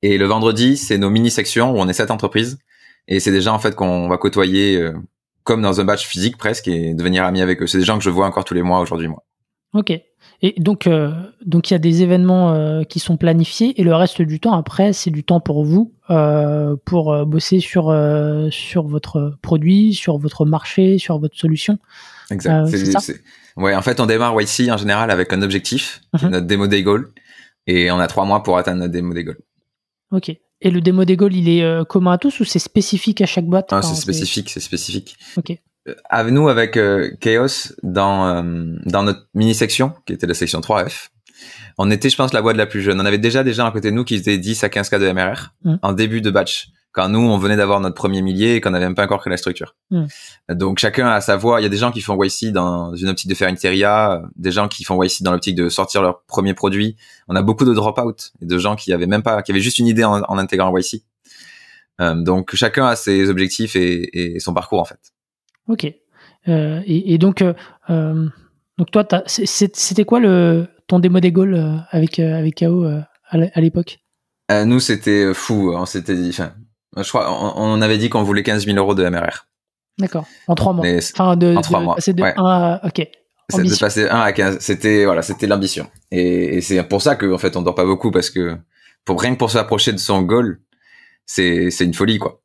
[0.01, 2.57] Et le vendredi, c'est nos mini-sections où on est sept entreprises.
[3.07, 4.89] Et c'est des gens, en fait, qu'on va côtoyer
[5.43, 7.67] comme dans un batch physique presque et devenir amis avec eux.
[7.67, 9.23] C'est des gens que je vois encore tous les mois aujourd'hui, moi.
[9.73, 9.93] Ok.
[10.43, 11.11] Et donc, euh,
[11.45, 14.53] donc il y a des événements euh, qui sont planifiés et le reste du temps
[14.53, 17.95] après, c'est du temps pour vous euh, pour bosser sur
[18.51, 21.79] sur votre produit, sur votre marché, sur votre solution.
[22.29, 22.67] Exact.
[23.57, 26.29] ouais, en fait, on démarre YC en général avec un objectif, mhm.
[26.29, 27.11] notre démo day goal,
[27.67, 29.37] et on a trois mois pour atteindre notre démo day goal.
[30.11, 30.29] Ok.
[30.63, 33.45] Et le démo day goal, il est commun à tous ou c'est spécifique à chaque
[33.45, 33.69] boîte?
[33.71, 35.17] Ah, C'est spécifique, c'est spécifique.
[35.37, 35.57] Ok
[36.29, 41.09] nous avec euh, Chaos dans euh, dans notre mini section qui était la section 3F.
[41.77, 42.99] On était je pense la boîte la plus jeune.
[43.01, 44.99] On avait déjà des gens à côté de nous qui étaient 10 à 15 cas
[44.99, 45.75] de MRR mm.
[45.81, 48.85] en début de batch quand nous on venait d'avoir notre premier millier et qu'on n'avait
[48.85, 49.75] même pas encore créé la structure.
[49.89, 50.05] Mm.
[50.49, 53.09] Donc chacun a sa voix, il y a des gens qui font YC dans une
[53.09, 56.23] optique de faire une TERIA, des gens qui font YC dans l'optique de sortir leur
[56.23, 56.97] premier produit.
[57.27, 59.79] On a beaucoup de drop-out et de gens qui avaient même pas qui avaient juste
[59.79, 61.01] une idée en, intégrant YC.
[61.99, 64.99] Euh, donc chacun a ses objectifs et, et son parcours en fait.
[65.67, 65.91] Ok.
[66.47, 67.53] Euh, et, donc, euh,
[67.89, 68.27] euh,
[68.77, 73.99] donc toi, c'était quoi le ton démo des goals avec avec KO à l'époque?
[74.65, 75.73] Nous, c'était fou.
[75.73, 79.47] On s'était dit, je crois, on, avait dit qu'on voulait 15 000 euros de MRR.
[79.97, 80.25] D'accord.
[80.47, 80.85] En trois mois.
[81.13, 81.95] enfin, de, en trois mois.
[81.99, 83.07] C'est de 1 à, ok.
[83.49, 84.59] C'est de passer 1 à 15.
[84.59, 85.87] C'était, voilà, c'était l'ambition.
[86.09, 88.57] Et, c'est pour ça qu'en en fait, on dort pas beaucoup parce que
[89.05, 90.59] pour rien que pour s'approcher de son goal,
[91.25, 92.41] c'est, c'est une folie, quoi.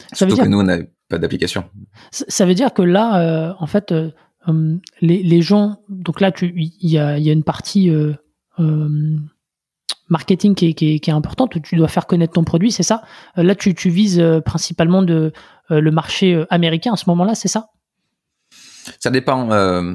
[0.00, 0.14] Hmm.
[0.14, 0.78] Surtout que nous, on a
[1.18, 1.64] d'application.
[2.10, 4.10] Ça veut dire que là, euh, en fait, euh,
[4.46, 8.14] hum, les, gens, donc là, il y a, une partie euh,
[8.58, 9.28] hum,
[10.08, 13.02] marketing qui est, importante, tu dois faire connaître ton produit, c'est ça?
[13.36, 15.32] Là, tu, vises principalement de,
[15.70, 17.68] le marché américain à ce moment-là, c'est ça?
[18.98, 19.46] Ça dépend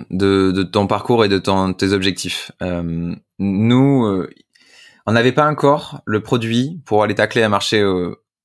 [0.10, 1.40] de, ton parcours et de
[1.74, 2.52] tes objectifs.
[3.40, 4.26] nous,
[5.06, 7.84] on n'avait pas encore le produit pour aller tacler un marché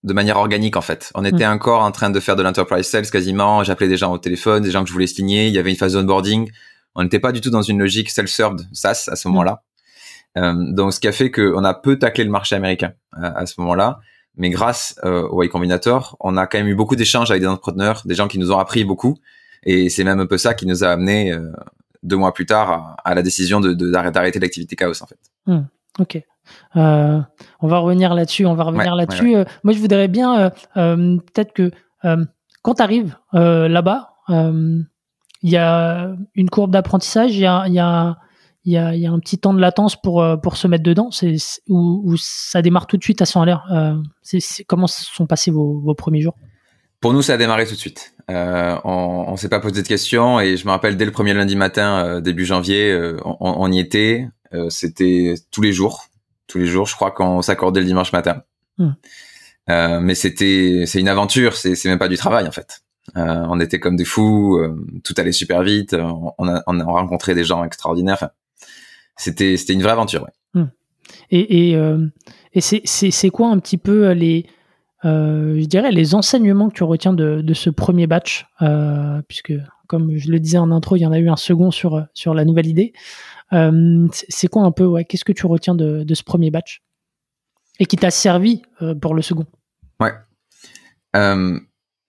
[0.05, 1.11] de manière organique en fait.
[1.15, 1.53] On était mm.
[1.53, 3.63] encore en train de faire de l'enterprise sales quasiment.
[3.65, 5.47] J'appelais des gens au téléphone, des gens que je voulais signer.
[5.47, 6.51] Il y avait une phase d'onboarding.
[6.95, 9.31] On n'était pas du tout dans une logique self-served SaaS à ce mm.
[9.33, 9.63] moment-là.
[10.39, 13.47] Euh, donc ce qui a fait qu'on a peu taclé le marché américain euh, à,
[13.47, 14.01] ce moment-là.
[14.37, 17.49] Mais grâce euh, au Y Combinator, on a quand même eu beaucoup d'échanges avec des
[17.49, 19.19] entrepreneurs, des gens qui nous ont appris beaucoup.
[19.65, 21.33] Et c'est même un peu ça qui nous a amené
[22.03, 25.19] deux mois plus tard à, la décision de d'arrêter l'activité chaos en fait.
[25.47, 25.61] Mm.
[26.01, 26.23] Ok.
[26.77, 27.21] Euh,
[27.61, 29.37] on va revenir là-dessus, on va revenir là-dessus.
[29.37, 31.71] Euh, moi, je voudrais bien euh, peut-être que
[32.63, 38.17] quand tu arrives là-bas, il y a une courbe d'apprentissage, il y a, y, a,
[38.65, 41.37] y, a, y a, un petit temps de latence pour, pour se mettre dedans, c'est,
[41.69, 43.69] où, ça démarre tout de suite à 100 à l'heure.
[44.23, 46.37] c'est, comment sont passés vos, vos premiers jours?
[47.01, 48.15] Pour nous, ça a démarré tout de suite.
[48.31, 51.35] Euh, on, on s'est pas posé de questions et je me rappelle dès le premier
[51.35, 54.29] lundi matin, début janvier, on, on, y était.
[54.69, 56.05] C'était tous les jours
[56.53, 56.87] tous les jours.
[56.87, 58.43] Je crois qu'on s'accordait le dimanche matin.
[58.77, 58.91] Hmm.
[59.71, 61.57] Euh, mais c'était, c'est une aventure.
[61.57, 62.83] C'est, c'est même pas du travail en fait.
[63.17, 65.97] Euh, on était comme des fous, euh, tout allait super vite,
[66.39, 68.15] on a, on a rencontré des gens extraordinaires.
[68.15, 68.31] Enfin,
[69.17, 70.23] c'était c'était une vraie aventure.
[70.23, 70.61] Ouais.
[70.61, 70.69] Hmm.
[71.31, 71.79] Et, et,
[72.53, 74.47] et c'est quoi un petit peu les
[75.05, 78.47] je dirais les enseignements que tu retiens de, de ce premier batch,
[79.27, 79.55] puisque
[79.89, 82.35] comme je le disais en intro, il y en a eu un second sur sur
[82.35, 82.93] la nouvelle idée.
[83.53, 86.83] C'est quoi un peu ouais, Qu'est-ce que tu retiens de, de ce premier batch?
[87.79, 88.63] Et qui t'a servi
[89.01, 89.47] pour le second?
[90.01, 90.13] Ouais.
[91.17, 91.59] Euh,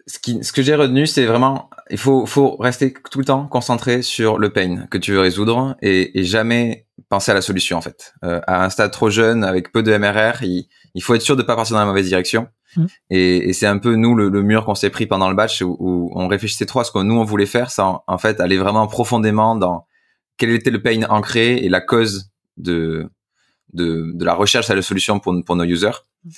[0.08, 3.48] ce, qui, ce que j'ai retenu, c'est vraiment, il faut, faut rester tout le temps
[3.48, 7.78] concentré sur le pain que tu veux résoudre et, et jamais penser à la solution
[7.78, 8.14] en fait.
[8.24, 11.36] Euh, à un stade trop jeune, avec peu de MRR, il, il faut être sûr
[11.36, 12.48] de pas partir dans la mauvaise direction.
[12.76, 12.86] Mmh.
[13.12, 15.62] Et, et c'est un peu nous le, le mur qu'on s'est pris pendant le batch
[15.62, 18.40] où, où, on réfléchissait trop à ce que nous on voulait faire, sans en fait
[18.40, 19.86] aller vraiment profondément dans
[20.38, 23.10] quel était le pain ancré et la cause de
[23.74, 26.06] de, de la recherche à la solution pour, pour nos users.
[26.24, 26.30] Mmh.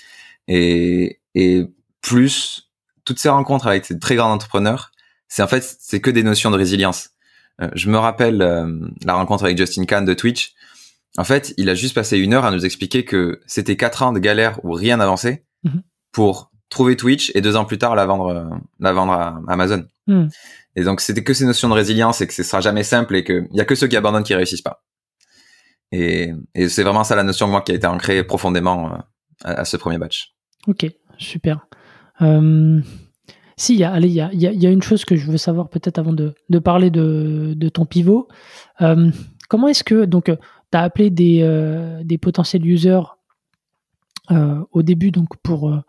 [0.48, 1.66] Et, et
[2.02, 2.70] plus
[3.04, 4.92] toutes ces rencontres avec ces très grands entrepreneurs,
[5.28, 7.10] c'est en fait c'est que des notions de résilience.
[7.62, 10.54] Euh, je me rappelle euh, la rencontre avec Justin Khan de Twitch.
[11.18, 14.12] En fait, il a juste passé une heure à nous expliquer que c'était quatre ans
[14.12, 15.82] de galère où rien n'avançait mm-hmm.
[16.12, 18.44] pour trouver Twitch et deux ans plus tard la vendre, euh,
[18.80, 19.86] la vendre à Amazon.
[20.08, 20.28] Mm.
[20.76, 23.24] Et donc c'était que ces notions de résilience et que ce sera jamais simple et
[23.24, 24.84] qu'il y a que ceux qui abandonnent qui réussissent pas.
[25.92, 26.34] Et,
[26.68, 28.92] c'est vraiment ça la notion moi qui a été ancrée profondément
[29.44, 30.34] à, à ce premier batch.
[30.68, 30.86] Ok,
[31.18, 31.68] super.
[32.22, 32.82] Euh,
[33.58, 33.84] si, il y y
[34.22, 37.54] a, y a, une chose que je veux savoir peut-être avant de, de, parler de,
[37.56, 38.28] de ton pivot.
[38.82, 39.12] Euh,
[39.48, 43.02] comment est-ce que, donc, tu as appelé des, euh, des potentiels users
[44.32, 45.80] euh, au début donc pour, euh,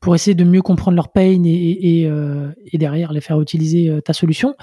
[0.00, 2.12] pour essayer de mieux comprendre leur pain et, et, et,
[2.72, 4.54] et derrière les faire utiliser ta solution.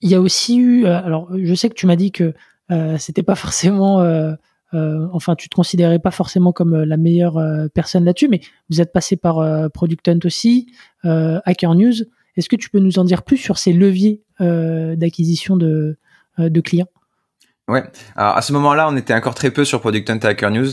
[0.00, 2.34] Il y a aussi eu, alors je sais que tu m'as dit que
[2.98, 4.00] c'était pas forcément
[4.74, 8.40] euh, enfin, tu te considérais pas forcément comme euh, la meilleure euh, personne là-dessus, mais
[8.68, 11.94] vous êtes passé par Product Hunt aussi, Hacker News.
[12.36, 15.98] Est-ce que tu peux nous en dire plus sur ces leviers d'acquisition de,
[16.38, 16.88] de clients?
[17.68, 17.84] Ouais.
[18.16, 20.68] Alors à ce moment-là, on était encore très peu sur Product Hunt et Hacker News.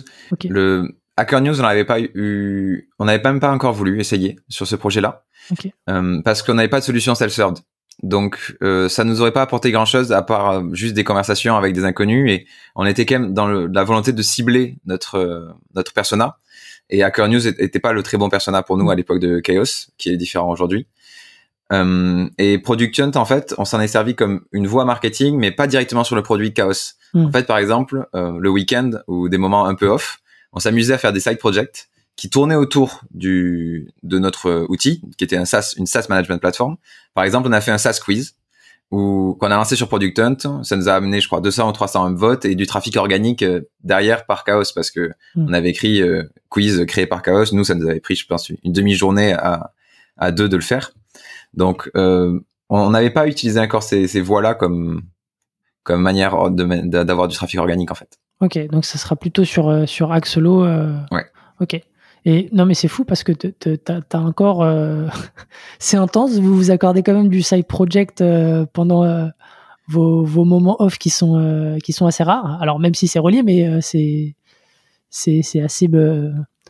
[0.48, 4.68] Le Hacker News, on n'avait pas eu, on n'avait même pas encore voulu essayer sur
[4.68, 5.26] ce projet-là,
[6.24, 7.56] parce qu'on n'avait pas de solution self-serve.
[8.04, 11.58] Donc euh, ça nous aurait pas apporté grand chose à part euh, juste des conversations
[11.58, 15.16] avec des inconnus et on était quand même dans le, la volonté de cibler notre
[15.16, 16.38] euh, notre persona
[16.92, 19.90] et Hacker News était pas le très bon persona pour nous à l'époque de Chaos
[19.98, 20.86] qui est différent aujourd'hui.
[21.74, 25.52] Euh, et Product Hunt en fait on s'en est servi comme une voie marketing mais
[25.52, 26.94] pas directement sur le produit Chaos.
[27.16, 27.26] Hmm.
[27.26, 30.20] En fait par exemple le week-end ou des moments un peu off
[30.58, 35.24] on s'amusait à faire des side projects qui tournait autour du de notre outil, qui
[35.24, 36.78] était un SaaS, une SaaS management platform.
[37.14, 38.36] Par exemple, on a fait un SaaS quiz
[38.90, 40.64] ou qu'on a lancé sur Product Hunt.
[40.64, 43.70] Ça nous a amené, je crois, 200 ou 300 votes et du trafic organique euh,
[43.84, 45.46] derrière par Chaos parce que hmm.
[45.48, 47.54] on avait écrit euh, quiz créé par Chaos.
[47.54, 49.74] Nous, ça nous avait pris, je pense, une demi-journée à,
[50.18, 50.94] à deux de le faire.
[51.54, 52.40] Donc, euh,
[52.70, 55.04] on n'avait pas utilisé encore ces, ces voies-là comme
[55.84, 58.20] comme manière d'avoir du trafic organique en fait.
[58.42, 60.64] Ok, donc ça sera plutôt sur euh, sur Axelo.
[61.12, 61.26] Ouais.
[61.60, 61.82] Ok.
[62.26, 64.62] Et non, mais c'est fou parce que t'as encore.
[64.62, 65.08] Euh,
[65.80, 66.34] c'est intense.
[66.34, 69.28] Vous vous accordez quand même du side project euh, pendant euh,
[69.88, 72.62] vos, vos, moments off qui sont, qui sont assez rares.
[72.62, 74.36] Alors, même si c'est relié, mais c'est
[75.10, 75.90] c'est assez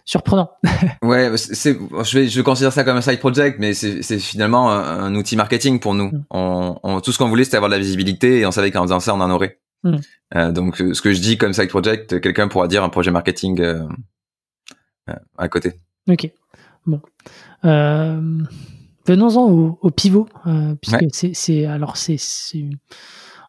[0.05, 0.51] surprenant.
[1.01, 5.15] ouais, c'est, je, vais, je considère ça comme un side project, mais c'est finalement un,
[5.15, 6.11] outil marketing pour nous.
[6.11, 6.23] Mm.
[6.29, 8.99] On, tout ce qu'on voulait, c'était avoir de la visibilité et on savait qu'en faisant
[8.99, 9.57] ça, on en aurait.
[9.83, 10.51] Mm.
[10.51, 13.61] donc, ce que je dis comme side project, quelqu'un pourra dire un projet marketing
[15.09, 15.73] euh, à côté.
[16.09, 16.31] Ok.
[16.85, 17.01] Bon.
[17.65, 18.39] Euh,
[19.05, 22.17] venons-en au, pivot, euh, puisque c'est alors c'est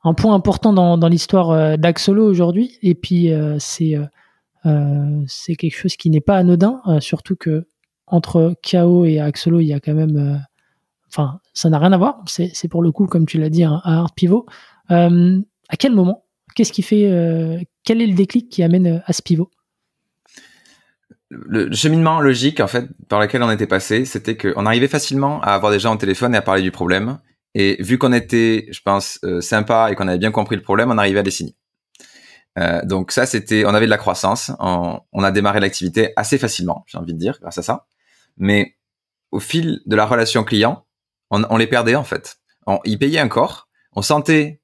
[0.04, 3.96] un point important dans, dans l'histoire d'Axolo aujourd'hui, et puis c'est
[5.26, 7.66] c'est quelque chose qui n'est pas anodin, surtout que
[8.06, 10.42] entre KO et Axolo, il y a quand même,
[11.08, 12.22] enfin, ça n'a rien à voir.
[12.26, 14.46] C'est pour le coup, comme tu l'as dit, un, hard pivot.
[15.68, 17.08] À quel moment Qu'est-ce qui fait
[17.84, 19.50] Quel est le déclic qui amène à ce pivot?
[21.30, 25.52] Le cheminement logique en fait par lequel on était passé, c'était qu'on arrivait facilement à
[25.52, 27.18] avoir des gens au téléphone et à parler du problème.
[27.54, 30.90] Et vu qu'on était, je pense, euh, sympa et qu'on avait bien compris le problème,
[30.90, 31.56] on arrivait à les signer.
[32.58, 34.52] Euh, donc ça, c'était, on avait de la croissance.
[34.58, 37.86] On, a démarré l'activité assez facilement, j'ai envie de dire, grâce à ça.
[38.36, 38.76] Mais
[39.30, 40.86] au fil de la relation client,
[41.30, 42.38] on, on les perdait en fait.
[42.66, 43.68] On, ils payaient encore.
[43.92, 44.60] On sentait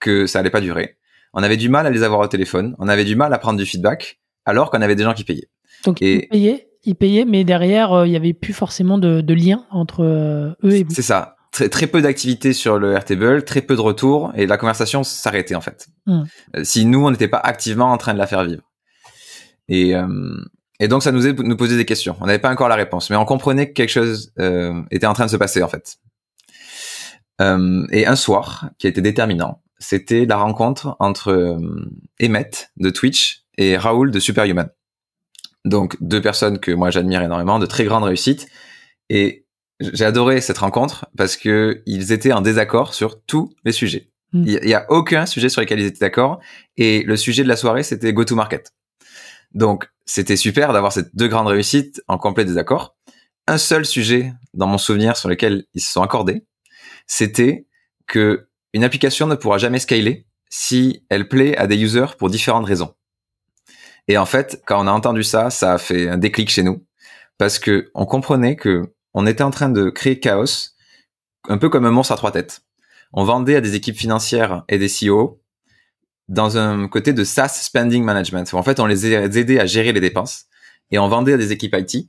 [0.00, 0.96] que ça allait pas durer.
[1.34, 2.74] On avait du mal à les avoir au téléphone.
[2.78, 5.48] On avait du mal à prendre du feedback, alors qu'on avait des gens qui payaient.
[5.84, 9.34] Donc ils payaient, ils payaient, mais derrière euh, il n'y avait plus forcément de, de
[9.34, 10.94] lien entre euh, eux et vous.
[10.94, 11.36] C'est ça.
[11.52, 15.54] Très, très peu d'activité sur le Airtable, très peu de retours et la conversation s'arrêtait
[15.54, 15.88] en fait.
[16.06, 16.24] Hmm.
[16.56, 18.62] Euh, si nous on n'était pas activement en train de la faire vivre.
[19.68, 19.92] Et
[20.80, 22.16] et donc ça nous, est, nous posait des questions.
[22.22, 24.32] On n'avait pas encore la réponse, mais on comprenait que quelque chose
[24.90, 25.98] était en train de se passer en fait.
[27.40, 31.90] Euh, et un soir, qui a été déterminant, c'était la rencontre entre euh,
[32.22, 34.70] Emmett de Twitch et Raoul de Superhuman.
[35.64, 38.48] Donc deux personnes que moi j'admire énormément, de très grande réussite.
[39.08, 39.46] Et
[39.80, 44.10] j'ai adoré cette rencontre parce que ils étaient en désaccord sur tous les sujets.
[44.32, 44.44] Hmm.
[44.46, 46.40] Il y, a aucun sujet sur lequel ils étaient d'accord.
[46.76, 48.72] Et le sujet de la soirée, c'était go to market.
[49.54, 52.96] Donc c'était super d'avoir ces deux grandes réussites en complet désaccord.
[53.46, 56.44] Un seul sujet dans mon souvenir sur lequel ils se sont accordés,
[57.06, 57.66] c'était
[58.06, 62.66] que une application ne pourra jamais scaler si elle plaît à des users pour différentes
[62.66, 62.94] raisons.
[64.08, 66.84] Et en fait, quand on a entendu ça, ça a fait un déclic chez nous
[67.36, 70.72] parce que on comprenait que on était en train de créer chaos,
[71.48, 72.62] un peu comme un monstre à trois têtes.
[73.12, 75.40] On vendait à des équipes financières et des CEO
[76.28, 78.52] dans un côté de SaaS spending management.
[78.52, 80.44] En fait, on les aidait à gérer les dépenses
[80.90, 82.08] et on vendait à des équipes IT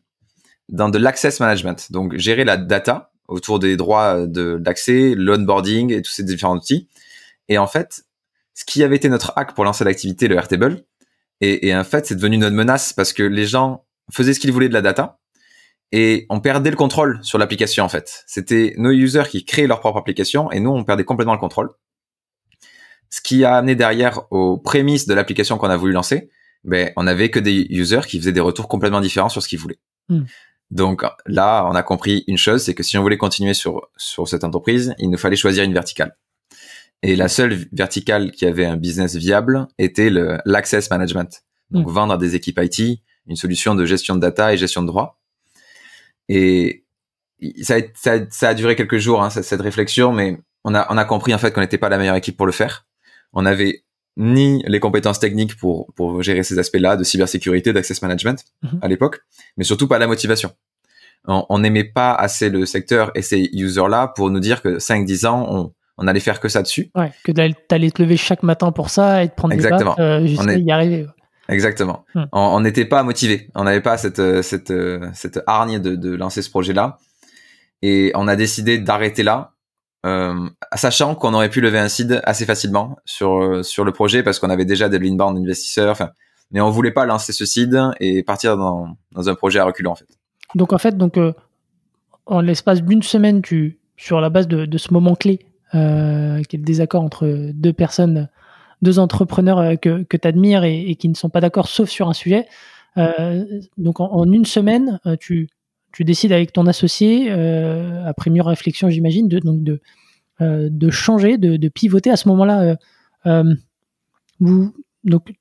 [0.68, 1.92] dans de l'access management.
[1.92, 6.88] Donc, gérer la data autour des droits d'accès, l'onboarding et tous ces différents outils.
[7.48, 8.04] Et en fait,
[8.54, 10.84] ce qui avait été notre hack pour lancer l'activité, le Airtable,
[11.42, 14.68] et, en fait, c'est devenu notre menace parce que les gens faisaient ce qu'ils voulaient
[14.68, 15.20] de la data
[15.92, 18.24] et on perdait le contrôle sur l'application en fait.
[18.28, 21.70] C'était nos users qui créaient leur propre application et nous, on perdait complètement le contrôle.
[23.10, 26.30] Ce qui a amené derrière aux prémices de l'application qu'on a voulu lancer,
[26.64, 29.60] ben, on avait que des users qui faisaient des retours complètement différents sur ce qu'ils
[29.60, 29.80] voulaient.
[30.10, 30.24] Hmm.
[30.72, 34.28] Donc là, on a compris une chose, c'est que si on voulait continuer sur, sur
[34.28, 36.16] cette entreprise, il nous fallait choisir une verticale.
[37.02, 40.10] Et la seule verticale qui avait un business viable était
[40.46, 41.44] l'access management.
[41.72, 41.92] Donc hmm.
[41.92, 45.20] vendre à des équipes IT une solution de gestion de data et gestion de droits.
[46.28, 46.86] Et
[47.62, 50.98] ça a, ça, ça a duré quelques jours hein, cette réflexion, mais on a on
[50.98, 52.88] a compris en fait qu'on n'était pas la meilleure équipe pour le faire.
[53.34, 53.84] On avait
[54.20, 58.78] ni les compétences techniques pour pour gérer ces aspects-là de cybersécurité, d'access management hmm.
[58.82, 59.22] à l'époque,
[59.58, 60.52] mais surtout pas la motivation
[61.28, 65.48] on n'aimait pas assez le secteur et ces users-là pour nous dire que 5-10 ans,
[65.50, 66.92] on, on allait faire que ça dessus.
[66.96, 69.96] Ouais, que t'allais te lever chaque matin pour ça et te prendre Exactement.
[69.96, 71.06] des baffes, euh, jusqu'à y arriver.
[71.50, 72.06] Exactement.
[72.14, 72.26] Hmm.
[72.32, 73.50] On n'était pas motivé.
[73.56, 74.74] On n'avait pas cette, cette,
[75.14, 76.98] cette hargne de, de lancer ce projet-là.
[77.82, 79.54] Et on a décidé d'arrêter là,
[80.06, 84.40] euh, sachant qu'on aurait pu lever un seed assez facilement sur, sur le projet parce
[84.40, 85.92] qu'on avait déjà des l'inbound investisseurs.
[85.92, 86.12] Enfin,
[86.52, 89.92] mais on voulait pas lancer ce seed et partir dans, dans un projet à reculons
[89.92, 90.08] en fait.
[90.56, 91.34] Donc en fait, donc euh,
[92.26, 95.40] en l'espace d'une semaine, tu sur la base de, ce moment clé,
[95.76, 98.30] euh, qui est le désaccord entre deux personnes,
[98.82, 102.08] deux entrepreneurs euh, que, que tu admires et, qui ne sont pas d'accord sauf sur
[102.08, 102.48] un sujet.
[102.98, 103.44] Euh,
[103.78, 105.50] donc en, une semaine, euh, tu,
[105.92, 109.82] tu décides avec ton associé, euh, après mûre réflexion, j'imagine, de, donc de,
[110.40, 112.78] de changer, de, de, pivoter à ce moment-là.
[114.40, 114.74] vous,
[115.04, 115.34] donc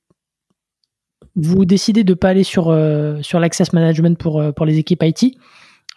[1.35, 5.03] vous décidez de pas aller sur, euh, sur l'access management pour, euh, pour les équipes
[5.03, 5.37] IT.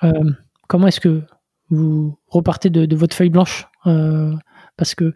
[0.03, 0.13] Euh,
[0.69, 1.23] comment est-ce que
[1.71, 3.67] vous repartez de, votre feuille blanche
[4.77, 5.15] Parce que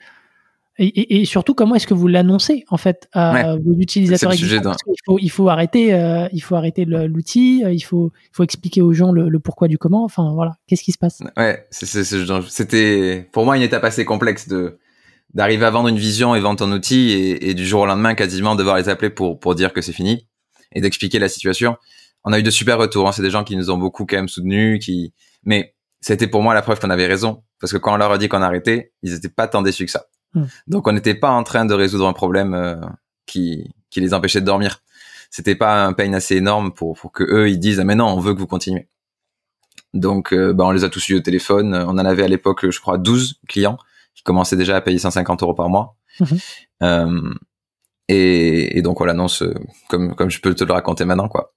[0.79, 5.31] et, surtout, comment est-ce que vous l'annoncez en fait à vos utilisateurs il, faut, il
[5.31, 5.89] faut arrêter,
[6.33, 10.05] il faut arrêter l'outil, il faut, il faut expliquer aux gens le, pourquoi du comment.
[10.05, 11.23] Enfin voilà, qu'est-ce qui se passe?
[11.37, 14.79] Ouais, c'était pour moi une étape assez complexe de
[15.35, 18.15] d'arriver à vendre une vision et vendre ton outil et, et, du jour au lendemain
[18.15, 20.27] quasiment devoir les appeler pour pour dire que c'est fini
[20.73, 21.77] et d'expliquer la situation.
[22.25, 23.09] On a eu de super retours.
[23.09, 23.13] Hein.
[23.13, 25.15] C'est des gens qui nous ont beaucoup quand même soutenus, qui.
[25.45, 28.19] Mais c'était pour moi la preuve qu'on avait raison parce que quand on leur a
[28.19, 30.07] dit qu'on arrêtait, ils étaient pas tant déçus que ça.
[30.37, 30.45] Hmm.
[30.69, 32.77] Donc on n'était pas en train de résoudre un problème euh,
[33.27, 34.83] qui qui les empêchait de dormir.
[35.31, 38.07] C'était pas un pain assez énorme pour pour que eux ils disent ah mais non
[38.07, 38.89] on veut que vous continuez.
[39.95, 41.75] Donc euh, bah, on les a tous eu au téléphone.
[41.75, 43.79] On en avait à l'époque je crois 12 clients
[44.15, 45.97] qui commençait déjà à payer 150 euros par mois.
[46.21, 46.39] Mhm.
[46.83, 47.35] Euh,
[48.09, 49.55] et, et, donc on l'annonce euh,
[49.89, 51.55] comme comme je peux te le raconter maintenant quoi.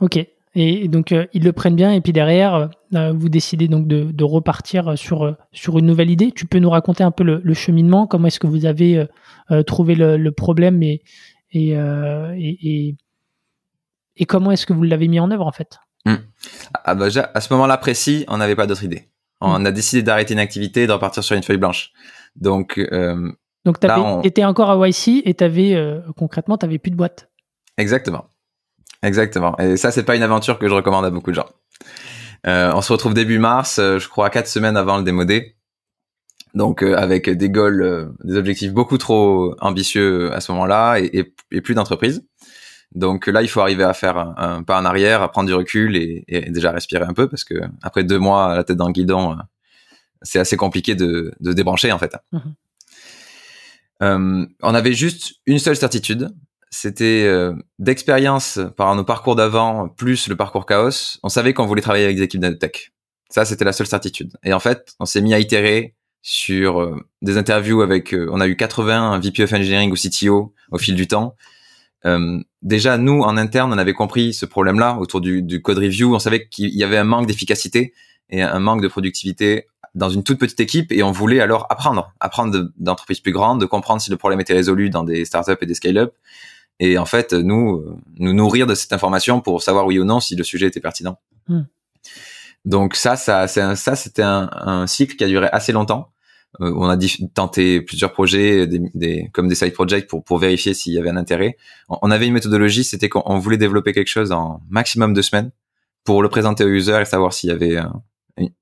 [0.00, 0.18] Ok.
[0.58, 4.10] Et donc euh, ils le prennent bien et puis derrière euh, vous décidez donc de,
[4.10, 6.32] de, repartir sur sur une nouvelle idée.
[6.32, 9.06] Tu peux nous raconter un peu le, le cheminement, comment est-ce que vous avez
[9.66, 11.02] trouvé le, le, problème et
[11.52, 12.96] et, et,
[14.16, 15.78] et comment est-ce que vous l'avez mis en œuvre en fait?
[16.06, 16.16] Hmm.
[16.84, 19.10] Ah bah, à ce moment-là précis, on n'avait pas d'autre idée.
[19.40, 19.66] On mm.
[19.66, 21.92] a décidé d'arrêter une activité et de repartir sur une feuille blanche.
[22.36, 23.32] Donc, euh,
[23.64, 23.88] donc tu
[24.24, 27.28] étais encore à YC et t'avais euh, concrètement, t'avais plus de boîte.
[27.76, 28.26] Exactement,
[29.02, 29.56] exactement.
[29.58, 31.48] Et ça, c'est pas une aventure que je recommande à beaucoup de gens.
[32.46, 35.56] Euh, on se retrouve début mars, euh, je crois quatre semaines avant le démodé.
[36.54, 41.10] Donc euh, avec des goals, euh, des objectifs beaucoup trop ambitieux à ce moment-là et,
[41.12, 42.24] et, et plus d'entreprises.
[42.94, 45.96] Donc là, il faut arriver à faire un, pas en arrière, à prendre du recul
[45.96, 48.86] et, et, déjà respirer un peu parce que après deux mois à la tête dans
[48.86, 49.36] le guidon,
[50.22, 52.16] c'est assez compliqué de, de débrancher en fait.
[52.32, 52.54] Mhm.
[54.02, 56.30] Euh, on avait juste une seule certitude,
[56.76, 61.18] c'était euh, d'expérience par nos parcours d'avant plus le parcours chaos.
[61.22, 62.92] On savait qu'on voulait travailler avec des équipes de tech.
[63.30, 64.36] Ça, c'était la seule certitude.
[64.44, 68.56] Et en fait, on s'est mis à itérer sur des interviews avec, on a eu
[68.56, 71.34] 80 VP of Engineering ou CTO au fil du temps.
[72.62, 76.14] déjà, nous, en interne, on avait compris ce problème-là autour du, du code review.
[76.14, 77.94] On savait qu'il y avait un manque d'efficacité
[78.28, 82.12] et un manque de productivité dans une toute petite équipe et on voulait alors apprendre,
[82.20, 85.66] apprendre d'entreprises plus grandes, de comprendre si le problème était résolu dans des startups et
[85.66, 86.14] des scale-up.
[86.78, 90.36] Et en fait, nous, nous nourrir de cette information pour savoir oui ou non si
[90.36, 91.18] le sujet était pertinent.
[91.48, 91.62] Hmm.
[92.64, 96.10] Donc ça, ça, ça, c'était un, un, cycle qui a duré assez longtemps.
[96.60, 96.96] Euh, on a
[97.34, 101.10] tenté plusieurs projets, des, des, comme des side projects pour, pour vérifier s'il y avait
[101.10, 101.56] un intérêt.
[101.88, 105.50] On, avait une méthodologie, c'était qu'on voulait développer quelque chose en maximum deux semaines
[106.04, 107.78] pour le présenter aux users et savoir s'il y avait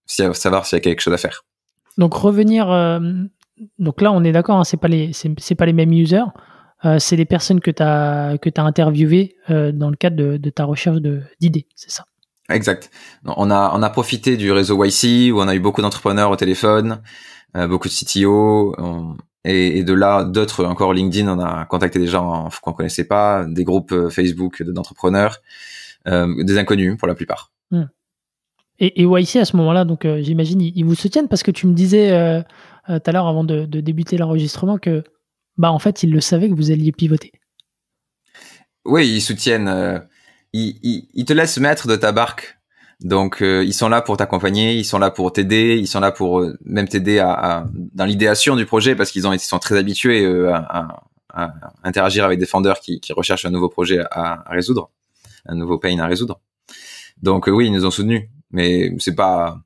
[0.06, 1.44] savoir s'il y a quelque chose à faire.
[1.98, 3.00] Donc revenir, euh,
[3.78, 6.24] donc là on est d'accord, hein, c'est pas les c'est pas les mêmes users,
[6.84, 10.36] euh, c'est les personnes que tu as que as interviewées euh, dans le cadre de,
[10.36, 10.98] de ta recherche
[11.40, 12.04] d'idées, c'est ça?
[12.50, 12.90] Exact.
[13.24, 16.36] On a on a profité du réseau YC où on a eu beaucoup d'entrepreneurs au
[16.36, 17.00] téléphone,
[17.54, 18.76] beaucoup de CTO.
[19.44, 23.46] et, et, de là, d'autres encore LinkedIn, on a contacté des gens qu'on connaissait pas,
[23.46, 25.38] des groupes Facebook d'entrepreneurs,
[26.04, 27.50] des inconnus pour la plupart.
[27.70, 27.84] Hmm.
[28.78, 31.66] Et, et YC à ce moment-là, donc euh, j'imagine ils, vous soutiennent parce que tu
[31.66, 32.42] me disais euh,
[32.88, 35.04] euh, tout à l'heure avant de, débuter l'enregistrement que
[35.56, 37.32] bah en fait ils le savaient que vous alliez pivoter.
[38.84, 40.02] Oui, ils soutiennent.
[40.52, 42.58] Ils, ils, te laissent mettre de ta barque.
[43.00, 46.46] Donc ils sont là pour t'accompagner, ils sont là pour t'aider, ils sont là pour
[46.64, 51.00] même t'aider à, dans l'idéation du projet parce qu'ils ont ils sont très habitués à,
[51.30, 54.90] à, interagir avec des fondeurs qui, qui recherchent un nouveau projet à, résoudre,
[55.46, 56.40] un nouveau pain à résoudre.
[57.20, 59.58] Donc oui, ils nous ont soutenus mais c'est pas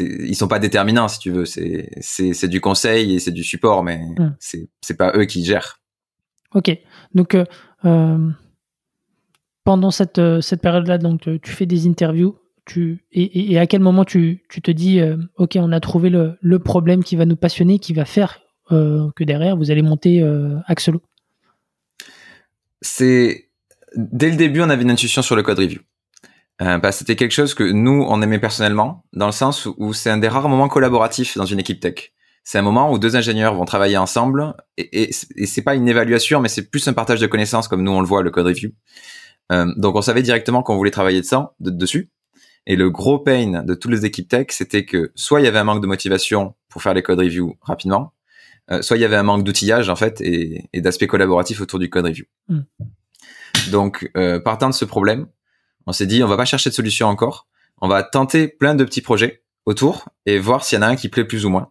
[0.00, 1.44] ils sont pas déterminants si tu veux.
[1.44, 4.36] C'est c'est du conseil et c'est du support mais hmm.
[4.38, 5.80] c'est c'est pas eux qui gèrent.
[6.54, 6.76] Ok.
[7.14, 7.44] Donc euh,
[7.84, 8.30] euh,
[9.64, 13.66] pendant cette euh, cette période là donc tu fais des interviews tu et, et à
[13.66, 15.00] quel moment tu, tu te dis
[15.36, 19.24] ok on a trouvé le, le, problème qui va nous passionner qui va faire que
[19.24, 20.22] derrière vous allez monter
[20.66, 21.00] Axelo
[22.82, 23.48] c'est
[23.96, 25.80] dès le début on avait une intuition sur le code review
[26.60, 30.10] euh, bah, c'était quelque chose que nous, on aimait personnellement, dans le sens où c'est
[30.10, 32.12] un des rares moments collaboratifs dans une équipe tech.
[32.42, 35.86] C'est un moment où deux ingénieurs vont travailler ensemble, et, et, et c'est pas une
[35.86, 38.46] évaluation, mais c'est plus un partage de connaissances, comme nous on le voit, le code
[38.46, 38.70] review.
[39.52, 42.10] Euh, donc on savait directement qu'on voulait travailler de ça, de, dessus.
[42.66, 45.58] Et le gros pain de toutes les équipes tech, c'était que soit il y avait
[45.58, 48.12] un manque de motivation pour faire les code review rapidement,
[48.70, 51.78] euh, soit il y avait un manque d'outillage en fait et, et d'aspect collaboratif autour
[51.78, 52.24] du code review.
[52.48, 52.60] Hmm.
[53.70, 55.28] Donc euh, partant de ce problème,
[55.88, 57.48] on s'est dit on va pas chercher de solution encore,
[57.80, 60.96] on va tenter plein de petits projets autour et voir s'il y en a un
[60.96, 61.70] qui plaît plus ou moins.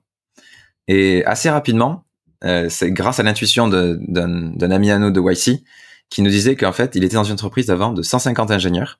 [0.87, 2.05] Et assez rapidement,
[2.43, 5.63] euh, c'est grâce à l'intuition d'un ami à nous de YC
[6.09, 8.99] qui nous disait qu'en fait, il était dans une entreprise avant de 150 ingénieurs.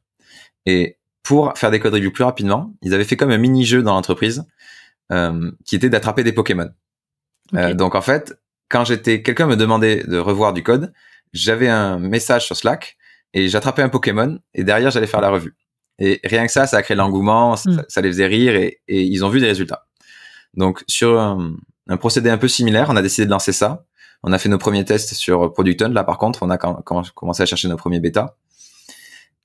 [0.66, 3.94] Et pour faire des code reviews plus rapidement, ils avaient fait comme un mini-jeu dans
[3.94, 4.46] l'entreprise
[5.12, 6.70] euh, qui était d'attraper des Pokémon.
[7.56, 8.38] Euh, donc en fait,
[8.70, 10.94] quand j'étais, quelqu'un me demandait de revoir du code,
[11.34, 12.97] j'avais un message sur Slack
[13.34, 15.56] et j'attrapais un Pokémon et derrière j'allais faire la revue.
[16.00, 18.04] Et rien que ça, ça a créé l'engouement, ça, hmm.
[18.04, 19.88] les faisait rire et, ils ont vu des résultats.
[20.54, 21.56] Donc sur un,
[21.98, 23.86] procédé un peu similaire, on a décidé de lancer ça.
[24.24, 27.46] On a fait nos premiers tests sur Product Là par contre, on a commencé à
[27.46, 28.36] chercher nos premiers bêtas.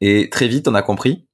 [0.00, 1.26] Et très vite, on a compris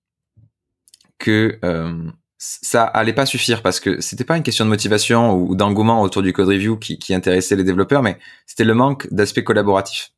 [1.19, 5.57] que euh, ça allait pas suffire parce que c'était pas une question de motivation ou
[5.57, 9.43] d'engouement autour du code review qui, qui intéressait les développeurs, mais c'était le manque d'aspect
[9.43, 10.13] collaboratif.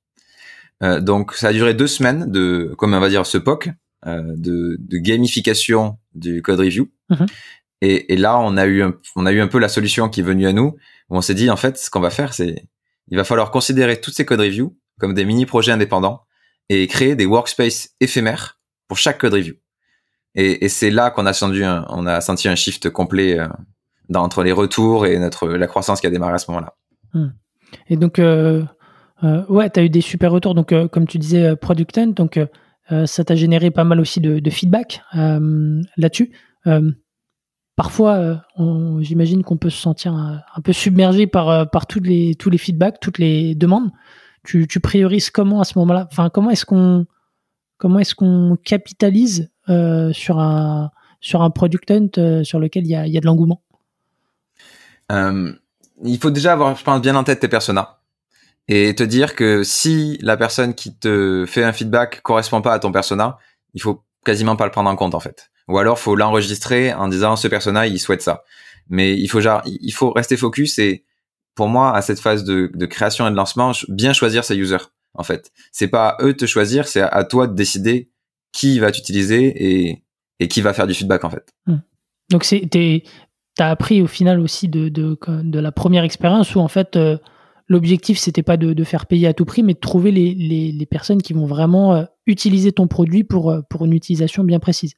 [0.83, 3.71] Euh, donc ça a duré deux semaines de, comme on va dire, ce POC,
[4.07, 6.91] euh, de, de, gamification du code review.
[7.11, 7.27] Mhm.
[7.83, 10.21] Et, et, là, on a eu un, on a eu un peu la solution qui
[10.21, 10.77] est venue à nous.
[11.09, 12.67] Où on s'est dit en fait, ce qu'on va faire, c'est,
[13.09, 16.23] il va falloir considérer toutes ces code reviews comme des mini projets indépendants
[16.69, 19.55] et créer des workspaces éphémères pour chaque code review.
[20.35, 23.49] Et, et c'est là qu'on a senti un, on a senti un shift complet euh,
[24.09, 26.77] dans, entre les retours et notre la croissance qui a démarré à ce moment-là.
[27.15, 27.31] Hmm.
[27.89, 28.63] Et donc, euh,
[29.23, 30.55] euh, ouais, tu as eu des super retours.
[30.55, 32.39] Donc, euh, comme tu disais, euh, Product Hunt, donc
[33.07, 36.33] ça t'a généré pas mal aussi de, feedback là-dessus.
[37.77, 38.43] parfois,
[38.99, 42.99] j'imagine qu'on peut se sentir un, peu submergé par, par tous, les, tous les feedbacks,
[42.99, 43.93] toutes les demandes.
[44.43, 46.09] Tu, priorises comment à ce moment-là?
[46.11, 47.07] Enfin, comment est-ce qu'on
[47.79, 49.53] comment est-ce qu'on capitalise
[50.11, 50.91] sur un
[51.21, 53.63] sur un product hunt sur lequel il y a, y a de l'engouement?
[55.09, 58.00] Il faut déjà avoir, je pense, bien en tête tes personas
[58.69, 62.79] et te dire que si la personne qui te fait un feedback correspond pas à
[62.79, 63.39] ton persona,
[63.75, 65.51] il faut quasiment pas le prendre en compte en fait.
[65.69, 68.45] Ou alors faut l'enregistrer en disant ce persona il souhaite ça.
[68.89, 71.05] Mais il faut genre, il faut rester focus et
[71.55, 74.85] pour moi à cette phase de, de création et de lancement, bien choisir ses users
[75.15, 75.51] en fait.
[75.73, 78.11] C'est pas à eux de te choisir, c'est à toi de décider
[78.53, 80.05] qui va t'utiliser et,
[80.39, 81.53] et qui va faire du feedback en fait.
[81.67, 81.79] Hmm.
[82.31, 83.03] Donc c'est tu
[83.59, 86.97] as appris au final aussi de, de, de la première expérience où en fait
[87.71, 90.73] l'objectif c'était pas de, de, faire payer à tout prix, mais de trouver les, les,
[90.73, 94.93] les personnes qui vont vraiment utiliser ton produit pour, pour une utilisation bien précise.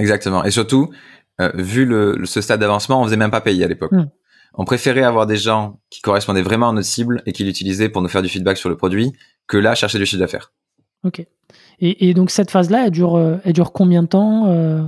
[0.00, 0.42] Exactement.
[0.44, 0.90] Et surtout,
[1.54, 3.92] vu le, ce stade d'avancement, on faisait même pas payer à l'époque.
[3.92, 4.08] Hmm.
[4.54, 8.02] On préférait avoir des gens qui correspondaient vraiment à notre cible et qui l'utilisaient pour
[8.02, 9.12] nous faire du feedback sur le produit
[9.46, 10.52] que là chercher du chiffre d'affaires.
[11.02, 11.26] Ok.
[11.80, 14.84] Et, et, donc cette phase-là, elle dure, euh, elle dure combien de temps euh,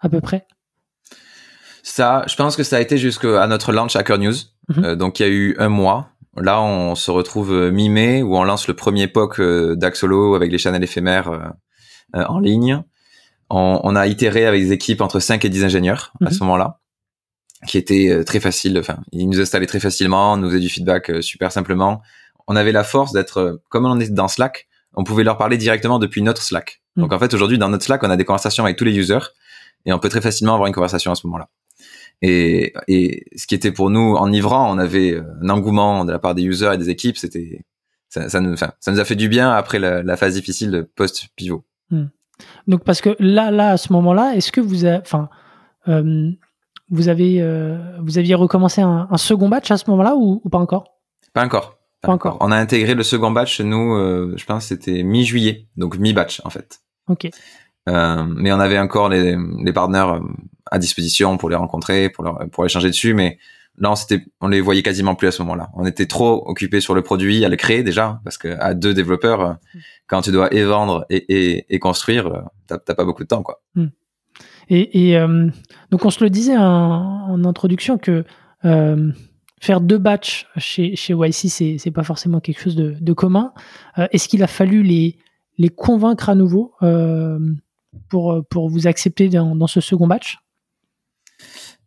[0.00, 0.46] à peu près?
[1.82, 4.34] Ça, je pense que ça a été jusqu'à notre launch Hacker News.
[4.68, 4.84] Mhm.
[4.84, 6.10] Euh, donc il y a eu un mois.
[6.36, 9.40] Là, on se retrouve mi-mai où on lance le premier POC
[9.76, 11.52] d'Axolo avec les channels éphémères
[12.12, 12.82] en ligne.
[13.48, 16.30] On, on, a itéré avec des équipes entre 5 et 10 ingénieurs à mhm.
[16.32, 16.80] ce moment-là
[17.66, 18.78] qui était très facile.
[18.78, 22.02] Enfin, ils nous installaient très facilement, nous faisaient du feedback super simplement.
[22.48, 25.98] On avait la force d'être, comme on est dans Slack, on pouvait leur parler directement
[25.98, 26.82] depuis notre Slack.
[26.96, 27.02] Mm.
[27.02, 29.32] Donc en fait, aujourd'hui, dans notre Slack, on a des conversations avec tous les users
[29.84, 31.48] et on peut très facilement avoir une conversation à ce moment-là.
[32.22, 36.18] Et, et ce qui était pour nous enivrant, on avait euh, un engouement de la
[36.18, 37.18] part des users et des équipes.
[37.18, 37.64] C'était
[38.08, 40.70] ça, ça, nous, enfin, ça nous a fait du bien après la, la phase difficile
[40.70, 41.64] de post pivot.
[41.90, 42.06] Mm.
[42.66, 45.28] Donc parce que là, là à ce moment-là, est-ce que vous, enfin,
[45.88, 46.30] euh,
[46.90, 50.48] vous avez, euh, vous aviez recommencé un, un, second batch à ce moment-là ou, ou
[50.48, 50.84] pas encore?
[51.32, 51.78] Pas encore.
[52.04, 52.38] encore.
[52.40, 56.40] On a intégré le second batch chez nous, euh, je pense c'était mi-juillet, donc mi-batch
[56.44, 56.80] en fait.
[57.08, 57.28] Ok.
[57.86, 60.20] Mais on avait encore les, les partenaires
[60.70, 63.38] à disposition pour les rencontrer, pour, leur, pour échanger dessus, mais
[63.78, 65.68] là on, s'était, on les voyait quasiment plus à ce moment-là.
[65.74, 68.94] On était trop occupés sur le produit, à le créer déjà, parce que à deux
[68.94, 69.78] développeurs, euh, mm.
[70.06, 73.42] quand tu dois et vendre et, et, et construire, t'as, t'as pas beaucoup de temps
[73.42, 73.62] quoi.
[73.74, 73.86] Mm.
[74.68, 75.18] Et, et
[75.90, 78.24] donc on se le disait en, en introduction que
[78.64, 79.12] euh,
[79.60, 83.52] faire deux batchs chez, chez YC, c'est, c'est pas forcément quelque chose de, de commun.
[83.98, 85.16] Euh, est-ce qu'il a fallu les,
[85.58, 87.38] les convaincre à nouveau euh,
[88.08, 90.38] pour, pour vous accepter dans, dans ce second batch?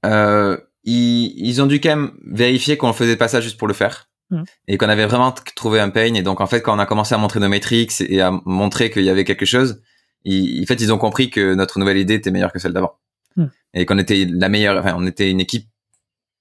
[0.06, 3.74] Euh, ils, ils, ont dû quand même vérifier qu'on faisait pas ça juste pour le
[3.74, 4.10] faire.
[4.32, 4.43] Mmh.
[4.68, 6.14] Et qu'on avait vraiment trouvé un pain.
[6.14, 8.91] Et donc, en fait, quand on a commencé à montrer nos métriques et à montrer
[8.91, 9.82] qu'il y avait quelque chose,
[10.24, 12.93] ils, en fait, ils ont compris que notre nouvelle idée était meilleure que celle d'avant.
[13.36, 13.45] Mmh.
[13.74, 15.68] Et qu'on était la meilleure, enfin, on était une équipe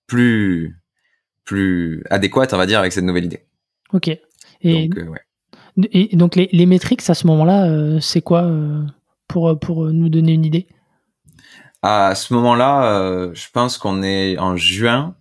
[0.07, 0.81] plus,
[1.45, 3.45] plus adéquate, on va dire, avec cette nouvelle idée.
[3.93, 4.09] Ok.
[4.61, 8.83] Et donc, euh, et donc les, les métriques à ce moment-là, euh, c'est quoi euh,
[9.29, 10.67] pour, pour nous donner une idée?
[11.83, 15.15] À ce moment-là, je pense qu'on est en juin,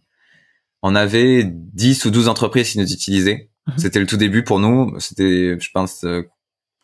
[0.81, 3.49] on avait 10 ou 12 entreprises qui nous utilisaient.
[3.67, 3.73] Mhm.
[3.77, 4.99] C'était le tout début pour nous.
[4.99, 6.03] C'était, je pense,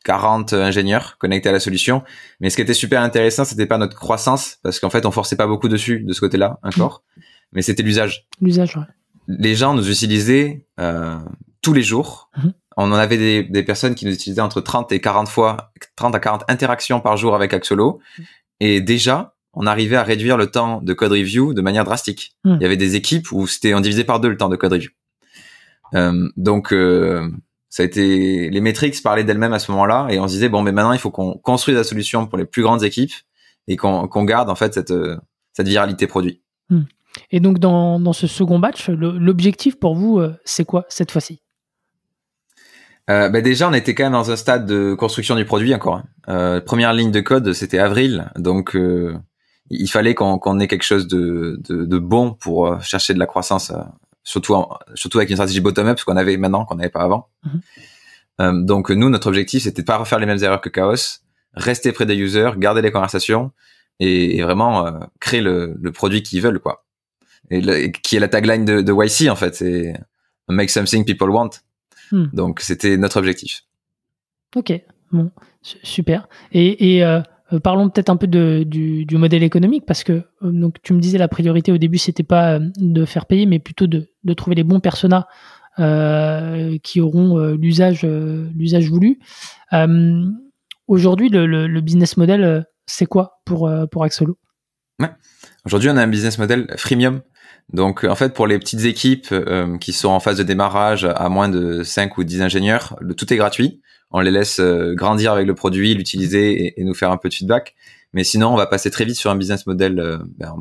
[0.04, 2.04] 40 ingénieurs connectés à la solution.
[2.40, 5.38] Mais ce qui était super intéressant, c'était pas notre croissance, parce qu'en fait, on forçait
[5.38, 7.24] pas beaucoup dessus de ce côté-là encore, mhm.
[7.54, 8.28] mais c'était l'usage.
[8.42, 8.84] L'usage, ouais
[9.28, 11.18] les gens nous utilisaient euh,
[11.62, 12.30] tous les jours.
[12.38, 12.54] Mhm.
[12.76, 16.16] On en avait des, des, personnes qui nous utilisaient entre 30 et 40 fois, 30
[16.16, 18.00] à 40 interactions par jour avec Axolo.
[18.60, 22.36] Et déjà, on arrivait à réduire le temps de code review de manière drastique.
[22.44, 22.58] Mhm.
[22.60, 24.74] Il y avait des équipes où c'était on divisait par deux le temps de code
[24.74, 24.90] review.
[25.94, 27.30] Euh, donc euh,
[27.70, 30.64] ça a été les métriques parlaient d'elles-mêmes à ce moment-là et on se disait bon
[30.64, 33.14] mais maintenant il faut qu'on construise la solution pour les plus grandes équipes
[33.68, 34.94] et qu'on qu'on garde en fait cette
[35.54, 36.42] cette viralité produit.
[37.32, 41.42] Et donc, dans, dans ce second batch, l'objectif pour vous, euh, c'est quoi cette fois-ci?
[43.10, 45.96] Euh, bah déjà, on était quand même dans un stade de construction du produit encore.
[45.96, 46.04] Hein.
[46.30, 49.18] Euh, première ligne de code, c'était avril, donc euh,
[49.80, 53.26] il fallait qu'on ait quelque chose de, de, de, bon pour euh, chercher de la
[53.26, 53.82] croissance, euh,
[54.24, 57.30] surtout en, surtout avec une stratégie bottom-up, ce qu'on avait maintenant qu'on n'avait pas avant.
[57.46, 58.66] Mm-hmm.
[58.66, 61.20] donc nous, notre objectif, c'était de pas refaire les mêmes erreurs que Chaos,
[61.54, 63.52] rester près des users, garder les conversations
[64.00, 66.84] et, et vraiment créer le, le produit qu'ils veulent, quoi
[67.50, 69.94] et qui est la tagline de, de YC en fait, c'est
[70.50, 71.52] Make something people want.
[72.12, 72.26] Hmm.
[72.34, 73.64] Donc c'était notre objectif.
[74.56, 74.74] Ok,
[75.12, 76.28] bon, super.
[76.52, 77.22] Et, et euh,
[77.60, 81.72] parlons peut-être un peu du, modèle économique parce que euh, tu me disais la priorité
[81.72, 85.28] au début c'était pas euh, de faire payer mais plutôt de, trouver les bons personas
[85.80, 89.20] euh, qui auront l'usage voulu.
[90.88, 93.70] Aujourd'hui le, business model c'est quoi pour
[94.04, 94.38] Axolo?
[95.00, 95.12] Ouais.
[95.66, 97.22] Aujourd'hui on a un business model freemium
[97.72, 101.30] donc en fait pour les petites équipes euh, qui sont en phase de démarrage à
[101.30, 103.82] moins de 5 ou 10 ingénieurs, le tout est gratuit.
[104.14, 107.34] On les laisse euh, grandir avec le produit, l'utiliser et, nous faire un peu de
[107.34, 107.76] feedback.
[108.14, 110.56] Mais sinon on va passer très vite sur un business model, euh, ben,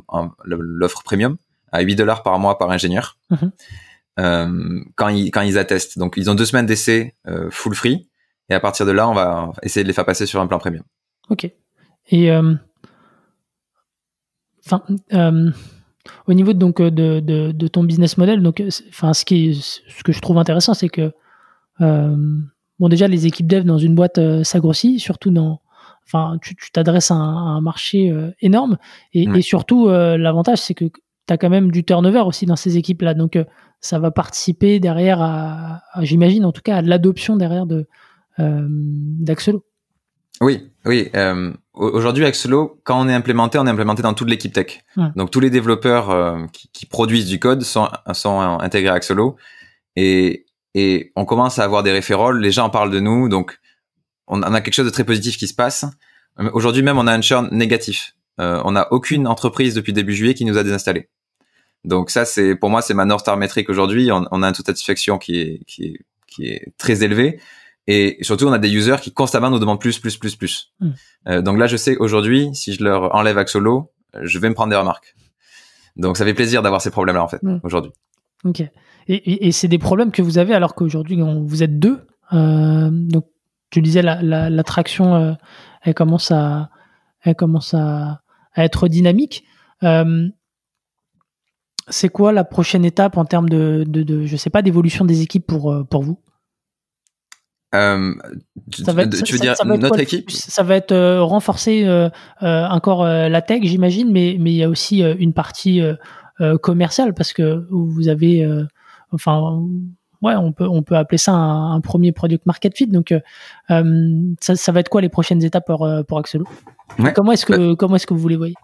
[0.44, 1.36] l'offre premium
[1.70, 4.84] à 8 dollars par mois par ingénieur mhm.
[4.96, 5.98] quand, ils, quand ils attestent.
[5.98, 7.14] Donc ils ont deux semaines d'essai
[7.50, 8.08] full free
[8.48, 10.58] et à partir de là on va essayer de les faire passer sur un plan
[10.58, 10.82] premium.
[11.30, 11.50] Ok.
[12.10, 12.30] Et
[14.64, 14.82] enfin
[16.26, 19.54] au niveau donc euh, de, de, de, ton business model, donc, euh, enfin, ce qui,
[19.54, 21.12] ce que je trouve intéressant, c'est que
[21.80, 22.38] euh,
[22.82, 25.62] bon, déjà les équipes dev dans une boîte euh, s'agrossit, surtout dans,
[26.04, 28.76] enfin, tu t'adresses à, à, un marché énorme,
[29.14, 32.76] et, et surtout l'avantage, c'est que tu as quand même du turnover aussi dans ces
[32.76, 33.14] équipes-là.
[33.14, 33.38] Donc,
[33.80, 37.86] ça va participer derrière à, j'imagine en tout cas, à l'adoption derrière de
[38.38, 39.64] d'Axelo.
[40.42, 41.08] Oui, oui.
[41.14, 44.84] Euh, Aujourd'hui, Axelo, quand on est implémenté, on est implémenté dans toute l'équipe tech.
[45.16, 49.36] Donc tous les développeurs euh, qui, qui, produisent du code sont, sont intégrés à Axelo
[49.96, 50.44] et,
[50.74, 52.30] et on commence à avoir des référents.
[52.30, 53.58] Les gens parlent de nous, donc
[54.26, 55.84] on, a quelque chose de très positif qui se passe.
[56.52, 58.14] Aujourd'hui même, on a un churn négatif.
[58.40, 61.08] Euh, on n'a aucune entreprise depuis début juillet qui nous a désinstallé.
[61.84, 64.10] Donc ça, c'est pour moi, c'est ma North Star métrique aujourd'hui.
[64.10, 67.40] On, on, a un taux de satisfaction qui est, qui est, qui est très élevé.
[67.86, 70.72] Et surtout, on a des users qui constamment nous demandent plus, plus, plus, plus.
[70.80, 70.90] Hmm.
[71.28, 74.70] Euh, donc là, je sais aujourd'hui, si je leur enlève Axolo, je vais me prendre
[74.70, 75.14] des remarques.
[75.96, 77.60] Donc ça fait plaisir d'avoir ces problèmes-là en fait hmm.
[77.64, 77.92] aujourd'hui.
[78.44, 78.62] Ok.
[79.08, 82.06] Et, et, c'est des problèmes que vous avez alors qu'aujourd'hui vous êtes deux.
[82.32, 83.26] Euh, donc
[83.70, 84.62] tu disais la, la, la
[85.00, 85.34] euh,
[85.82, 86.70] elle commence à,
[87.22, 88.22] elle commence à,
[88.54, 89.44] à être dynamique.
[89.82, 90.28] Euh,
[91.88, 95.22] c'est quoi la prochaine étape en termes de, de, de je sais pas, d'évolution des
[95.22, 96.18] équipes pour pour vous?
[97.74, 98.14] Euh,
[98.70, 100.30] tu, ça va être, tu veux dire notre équipe?
[100.30, 104.68] Ça va être euh, renforcer euh, encore la tech, j'imagine, mais mais il y a
[104.68, 105.80] aussi une partie
[106.60, 108.46] commerciale parce que vous avez,
[109.12, 109.62] enfin,
[110.22, 112.86] ouais, on peut on peut appeler ça un, premier product market fit.
[112.86, 113.14] Donc
[113.68, 116.46] ça, ça, va être quoi les prochaines étapes pour pour Axelo
[117.14, 118.54] Comment est-ce que bah comment est-ce que vous les voyez?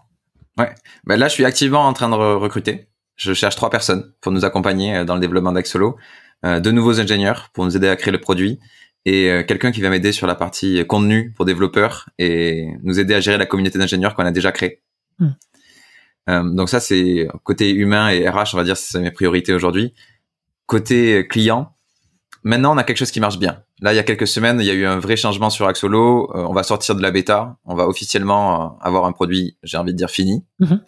[0.57, 0.73] Ouais,
[1.05, 2.87] ben là je suis activement en train de recruter.
[3.15, 5.97] Je cherche trois personnes pour nous accompagner dans le développement d'Axelo,
[6.43, 8.59] de nouveaux ingénieurs pour nous aider à créer le produit
[9.05, 13.13] et euh, quelqu'un qui va m'aider sur la partie contenu pour développeurs et nous aider
[13.13, 14.81] à gérer la communauté d'ingénieurs qu'on a déjà créée.
[15.19, 15.29] Hmm.
[16.29, 19.93] Euh, donc ça, c'est côté humain et RH, on va dire, c'est mes priorités aujourd'hui.
[20.69, 21.75] Côté client,
[22.43, 23.63] maintenant, on a quelque chose qui marche bien.
[23.81, 26.29] Là, il y a quelques semaines, il y a eu un vrai changement sur Axolo.
[26.35, 27.57] Euh, on va sortir de la bêta.
[27.65, 30.45] On va officiellement avoir un produit, j'ai envie de dire, fini.
[30.59, 30.79] Mhm.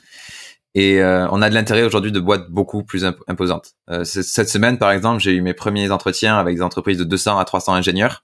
[0.75, 3.73] Et euh, on a de l'intérêt aujourd'hui de boîtes beaucoup plus imposantes.
[3.89, 7.39] Euh, cette semaine, par exemple, j'ai eu mes premiers entretiens avec des entreprises de 200
[7.39, 8.23] à 300 ingénieurs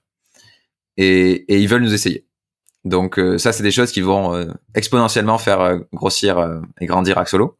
[0.96, 2.24] et, et ils veulent nous essayer.
[2.84, 4.46] Donc euh, ça, c'est des choses qui vont
[4.76, 7.58] exponentiellement faire grossir et grandir Axolo.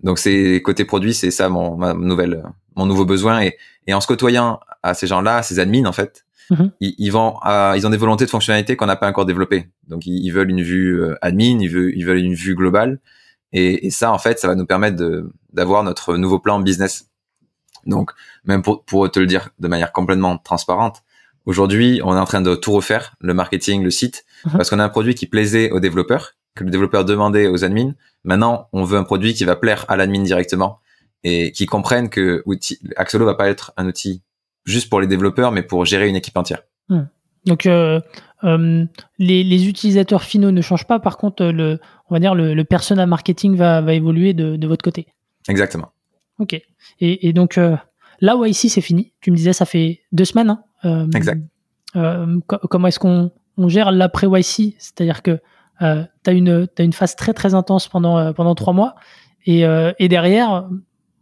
[0.00, 2.42] Donc c'est côté produit, c'est ça mon ma nouvelle,
[2.76, 3.42] mon nouveau besoin.
[3.42, 3.56] Et,
[3.86, 6.70] et en se côtoyant à ces gens-là, ces admins en fait, mm-hmm.
[6.80, 7.38] ils, vont,
[7.76, 9.68] ils ont des volontés de fonctionnalité qu'on n'a pas encore développées.
[9.88, 13.00] Donc ils, veulent une vue admin, ils veulent, ils veulent une vue globale.
[13.52, 14.96] Et, et, ça, en fait, ça va nous permettre
[15.52, 17.08] d'avoir notre nouveau plan business.
[17.86, 18.10] Donc,
[18.44, 21.02] même pour, pour te le dire de manière complètement transparente,
[21.46, 24.52] aujourd'hui, on est en train de tout refaire, le marketing, le site, mhm.
[24.52, 27.92] parce qu'on a un produit qui plaisait aux développeurs, que le développeur demandait aux admins.
[28.24, 30.80] Maintenant, on veut un produit qui va plaire à l'admin directement
[31.24, 34.22] et qui comprenne que outil, Axolo va pas être un outil
[34.64, 36.62] juste pour les développeurs, mais pour gérer une équipe entière.
[36.88, 37.04] Hmm.
[37.46, 38.00] Donc, euh,
[38.44, 38.84] euh,
[39.18, 40.98] les, les, utilisateurs finaux ne changent pas.
[40.98, 44.66] Par contre, le, on va dire le, le persona marketing va, va évoluer de, de,
[44.66, 45.06] votre côté.
[45.48, 45.90] Exactement.
[46.38, 46.54] Ok.
[46.54, 47.76] Et, et donc euh,
[48.20, 49.12] là, où ici c'est fini.
[49.20, 50.58] Tu me disais, ça fait deux semaines.
[50.82, 51.42] Hein, exact.
[52.48, 55.40] Comment est-ce qu'on on gère l'après YC C'est-à-dire que
[55.80, 58.94] tu as une, as une phase très très intense pendant, pendant trois mois.
[59.46, 60.68] Et, et derrière,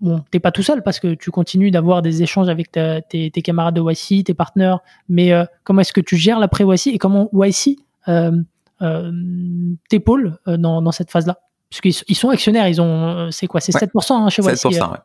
[0.03, 3.43] bon, t'es pas tout seul parce que tu continues d'avoir des échanges avec tes, tes,
[3.43, 4.81] camarades de YC, tes partenaires.
[5.09, 5.33] Mais
[5.65, 7.79] comment est-ce que tu gères l'après YC et comment YC
[8.09, 8.33] euh,
[9.89, 11.39] t'épaules euh, dans, dans cette phase-là?
[11.73, 14.49] Parce qu'ils ils sont actionnaires, ils ont, euh, c'est quoi, c'est 7% hein, chez YC
[14.49, 14.99] 7%, ouais.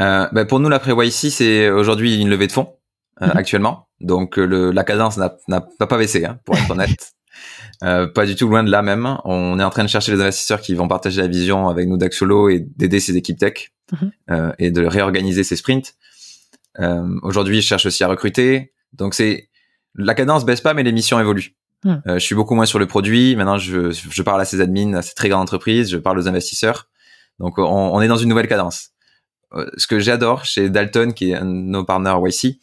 [0.00, 2.74] Euh, bah pour nous, l'après YC, c'est aujourd'hui une levée de fonds
[3.22, 3.36] euh, mhm.
[3.36, 3.88] actuellement.
[4.00, 7.12] Donc le, la cadence n'a pas baissé, hein, pour être honnête.
[7.82, 9.18] Euh, pas du tout loin de là même.
[9.24, 11.96] On est en train de chercher les investisseurs qui vont partager la vision avec nous
[11.96, 14.12] d'Axolo et d'aider ces équipes tech mhm.
[14.30, 15.94] euh, et de réorganiser ces sprints.
[17.22, 18.72] aujourd'hui, je cherche aussi à recruter.
[18.92, 19.48] Donc c'est
[19.94, 21.54] la cadence baisse pas, mais les missions évoluent.
[21.84, 23.34] Euh, je suis beaucoup moins sur le produit.
[23.36, 26.28] Maintenant, je, je parle à ces admins, à ces très grandes entreprises, je parle aux
[26.28, 26.88] investisseurs.
[27.38, 28.90] Donc, on, on est dans une nouvelle cadence.
[29.54, 32.58] Euh, ce que j'adore chez Dalton, qui est un de nos partenaires YC,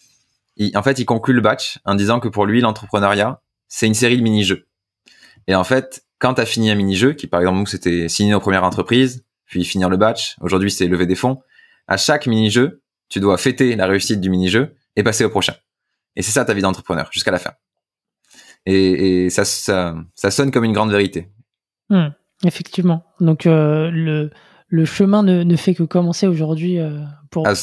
[0.58, 3.94] il, en fait, il conclut le batch en disant que pour lui, l'entrepreneuriat, c'est une
[3.94, 4.66] série de mini-jeux.
[5.50, 8.32] Et en fait, quand tu as fini un mini-jeu, qui par exemple, nous, c'était signer
[8.32, 11.42] nos premières entreprises, puis finir le batch, aujourd'hui, c'est lever des fonds,
[11.90, 15.56] à chaque mini-jeu, tu dois fêter la réussite du mini-jeu et passer au prochain.
[16.16, 17.52] Et c'est ça ta vie d'entrepreneur, jusqu'à la fin
[18.66, 21.30] et, et ça, ça, ça, sonne comme une grande vérité.
[21.90, 22.10] Hmm,
[22.46, 23.04] effectivement.
[23.20, 24.32] Donc euh, le,
[24.68, 27.00] le chemin ne, ne, fait que commencer aujourd'hui euh,
[27.32, 27.48] pour.
[27.48, 27.54] Ah,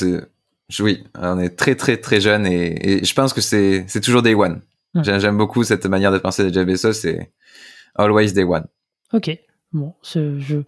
[0.81, 4.35] oui, on est très très très jeune et, et je pense que c'est toujours day
[4.35, 4.61] one.
[4.95, 5.03] Hmm.
[5.05, 7.07] J'aime beaucoup cette manière de penser de Jeff Bezos,
[7.99, 8.65] always day one.
[9.13, 9.31] Ok,
[9.73, 10.63] bon, je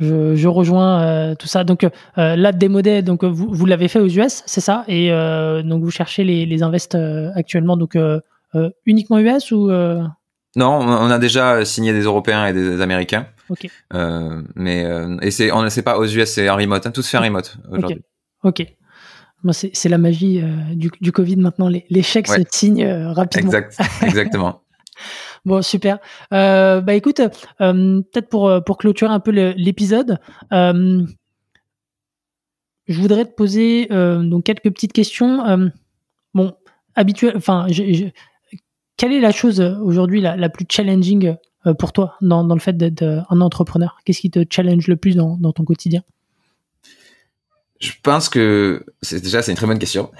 [0.00, 1.64] je, je rejoins euh, tout ça.
[1.64, 5.62] Donc euh, là, démodé, donc vous, vous l'avez fait aux US, c'est ça, et euh,
[5.62, 6.96] donc vous cherchez les, les invests
[7.34, 8.20] actuellement, donc euh,
[8.86, 10.02] uniquement US ou euh?
[10.56, 13.26] Non, on a déjà signé des Européens et des Américains.
[13.50, 13.66] Ok.
[14.54, 14.86] mais
[15.20, 16.86] et c'est on ne sait pas aux US, c'est en remote.
[16.86, 18.02] Hein, tout se fait en remote aujourd'hui.
[18.44, 18.64] Ok.
[19.42, 20.40] Moi, c'est la magie
[20.74, 21.68] du, du, Covid maintenant.
[21.68, 23.52] Les, les chèques se signent rapidement.
[23.52, 24.62] Exact, exactement.
[25.44, 25.98] Bon, super.
[26.32, 30.18] Euh, bah écoute, euh, peut-être pour, euh, pour clôturer un peu l'épisode,
[30.50, 31.06] je
[33.00, 35.70] voudrais te poser donc quelques petites questions.
[36.34, 36.54] bon,
[36.94, 37.66] habituel, enfin,
[38.96, 41.34] quelle est la chose aujourd'hui la, la, plus challenging
[41.78, 43.98] pour toi dans, dans le fait d'être un entrepreneur?
[44.04, 46.02] Qu'est-ce qui te challenge le plus dans, dans ton quotidien?
[47.80, 50.10] Je pense que déjà c'est une très bonne question.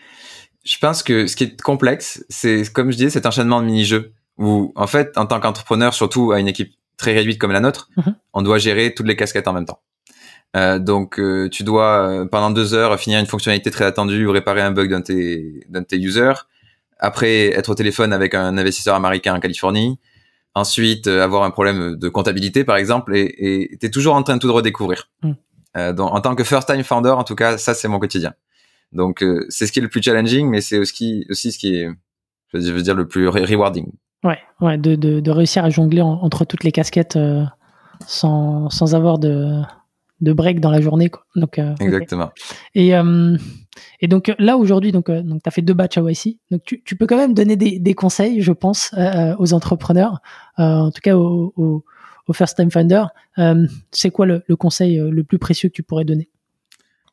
[0.64, 4.12] je pense que ce qui est complexe, c'est comme je disais, cet enchaînement de mini-jeux
[4.40, 7.90] où en fait, en tant qu'entrepreneur, surtout à une équipe très réduite comme la nôtre,
[7.96, 8.14] mhm.
[8.32, 9.80] on doit gérer toutes les casquettes en même temps.
[10.56, 14.32] Euh, donc, euh, tu dois euh, pendant deux heures finir une fonctionnalité très attendue ou
[14.32, 16.46] réparer un bug d'un de tes, d'un de tes users.
[16.98, 19.98] Après, être au téléphone avec un investisseur américain en Californie.
[20.54, 24.40] Ensuite, avoir un problème de comptabilité, par exemple, et tu es toujours en train de
[24.40, 25.08] tout redécouvrir.
[25.22, 25.92] Mm.
[25.92, 28.34] donc, en tant que first-time founder, en tout cas, ça, c'est mon quotidien.
[28.90, 31.88] Donc, c'est ce qui est le plus challenging, mais c'est aussi, aussi ce qui est,
[32.52, 33.86] je veux dire, le plus rewarding.
[34.22, 37.44] Ouais, ouais, de, de, de réussir à jongler entre toutes les casquettes euh,
[38.06, 39.62] sans, sans avoir de,
[40.20, 41.08] de break dans la journée.
[41.08, 41.24] Quoi.
[41.36, 42.30] Donc, euh, Exactement.
[42.74, 43.38] Et, euh,
[44.00, 46.36] et donc là, aujourd'hui, donc, donc tu as fait deux batchs à YC.
[46.50, 48.94] Donc tu, tu peux quand même donner des, des conseils, je pense,
[49.38, 50.20] aux entrepreneurs,
[50.58, 51.84] en tout cas aux, aux,
[52.32, 53.04] first time founder.
[53.90, 56.28] C'est quoi le, le, conseil le plus précieux que tu pourrais donner?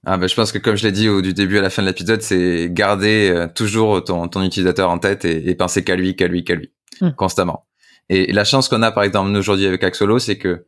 [0.05, 1.82] Ah bah, je pense que comme je l'ai dit au du début à la fin
[1.82, 6.16] de l'épisode, c'est garder toujours ton, ton utilisateur en tête et, et penser qu'à lui,
[6.16, 6.72] qu'à lui, qu'à lui.
[7.02, 7.12] Hmm.
[7.12, 7.66] constamment.
[8.10, 10.66] Et la chance qu'on a, par exemple, aujourd'hui avec Axolo, c'est que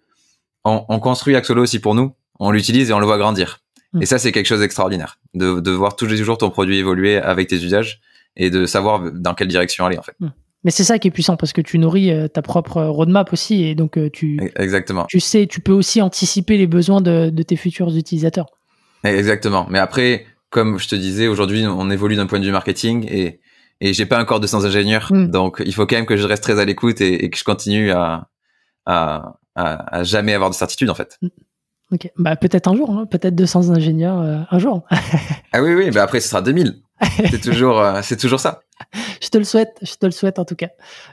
[0.65, 3.61] on, on, construit Axolo aussi pour nous, on l'utilise et on le voit grandir.
[3.93, 4.01] Hmm.
[4.01, 7.17] Et ça, c'est quelque chose d'extraordinaire, de, de voir tous les jours ton produit évoluer
[7.17, 8.01] avec tes usages
[8.35, 10.15] et de savoir dans quelle direction aller en fait.
[10.19, 10.29] Hmm.
[10.65, 13.63] Mais c'est ça qui est puissant parce que tu nourris euh, ta propre roadmap aussi
[13.63, 15.05] et donc euh, tu e-, exactement.
[15.07, 18.47] Tu sais, tu peux aussi anticiper les besoins de, de tes futurs utilisateurs.
[19.05, 19.65] Exactement.
[19.69, 23.39] Mais après, comme je te disais, aujourd'hui, on évolue d'un point de vue marketing et
[23.81, 25.27] et j'ai pas encore 200 ingénieurs, mm.
[25.27, 27.91] donc il faut quand même que je reste très à l'écoute et, que je continue
[27.91, 28.27] à,
[28.85, 31.17] à, à, jamais avoir de certitude en fait.
[31.21, 31.27] Mm.
[31.91, 33.07] Ok, bah peut-être un jour, hein.
[33.07, 34.83] peut-être 200 ingénieurs euh, un jour.
[35.53, 36.75] ah oui oui, bah après ce sera 2000.
[37.31, 38.61] c'est toujours euh, c'est toujours ça.
[39.21, 40.69] Je te le souhaite, je te le souhaite en tout cas.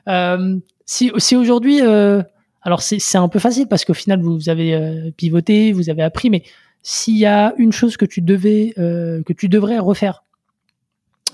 [0.08, 5.72] Euh, si si aujourd'hui, alors c'est un peu facile parce qu'au final vous avez pivoté,
[5.72, 6.42] vous avez appris, mais
[6.82, 10.24] s'il y a une chose que tu devais que tu devrais refaire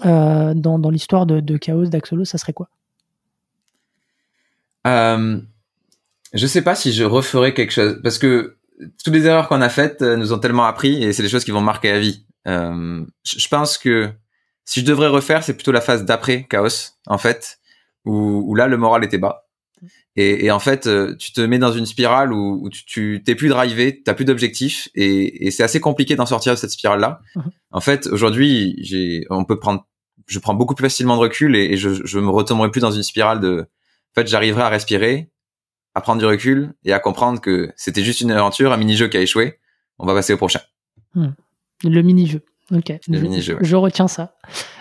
[0.03, 2.69] dans, dans l'histoire de, Chaos, d'Axolo, ça serait quoi?
[4.87, 5.39] Euh,
[6.33, 8.57] Je sais pas si je referais quelque chose, parce que
[9.03, 11.45] toutes les erreurs qu'on a faites euh, nous ont tellement appris et c'est des choses
[11.45, 12.25] qui vont marquer la vie.
[12.49, 14.11] Euh, je pense que
[14.65, 17.59] si je devrais refaire, c'est plutôt la phase d'après Chaos, en fait,
[18.05, 19.47] où, là le moral était bas.
[20.17, 23.35] Et, et, en fait, euh, tu te mets dans une spirale où, où tu t'es
[23.35, 27.21] plus drivé, t'as plus d'objectifs, et, et c'est assez compliqué d'en sortir de cette spirale-là.
[27.35, 27.51] Mhm.
[27.71, 29.87] En fait, aujourd'hui, j'ai, on peut prendre
[30.27, 33.03] je prends beaucoup plus facilement de recul et, je, je me retomberai plus dans une
[33.03, 35.31] spirale de, en fait, j'arriverai à respirer,
[35.95, 39.17] à prendre du recul et à comprendre que c'était juste une aventure, un mini-jeu qui
[39.17, 39.59] a échoué.
[39.99, 40.61] On va passer au prochain.
[41.15, 41.31] Hmm.
[41.85, 42.43] Le mini-jeu.
[42.73, 42.89] Ok.
[43.09, 43.59] Le je, mini-jeu.
[43.61, 44.35] Je retiens ça.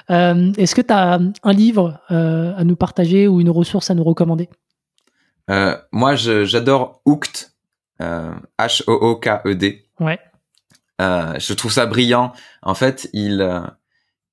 [0.10, 3.94] Euh, est-ce que tu as un livre euh, à nous partager ou une ressource à
[3.94, 4.50] nous recommander?
[5.50, 7.50] Euh, Moi, j'adore Hooked.
[8.00, 9.86] H-O-O-K-E-D.
[10.00, 10.20] Ouais.
[11.00, 12.34] je trouve ça brillant.
[12.64, 13.62] En fait, il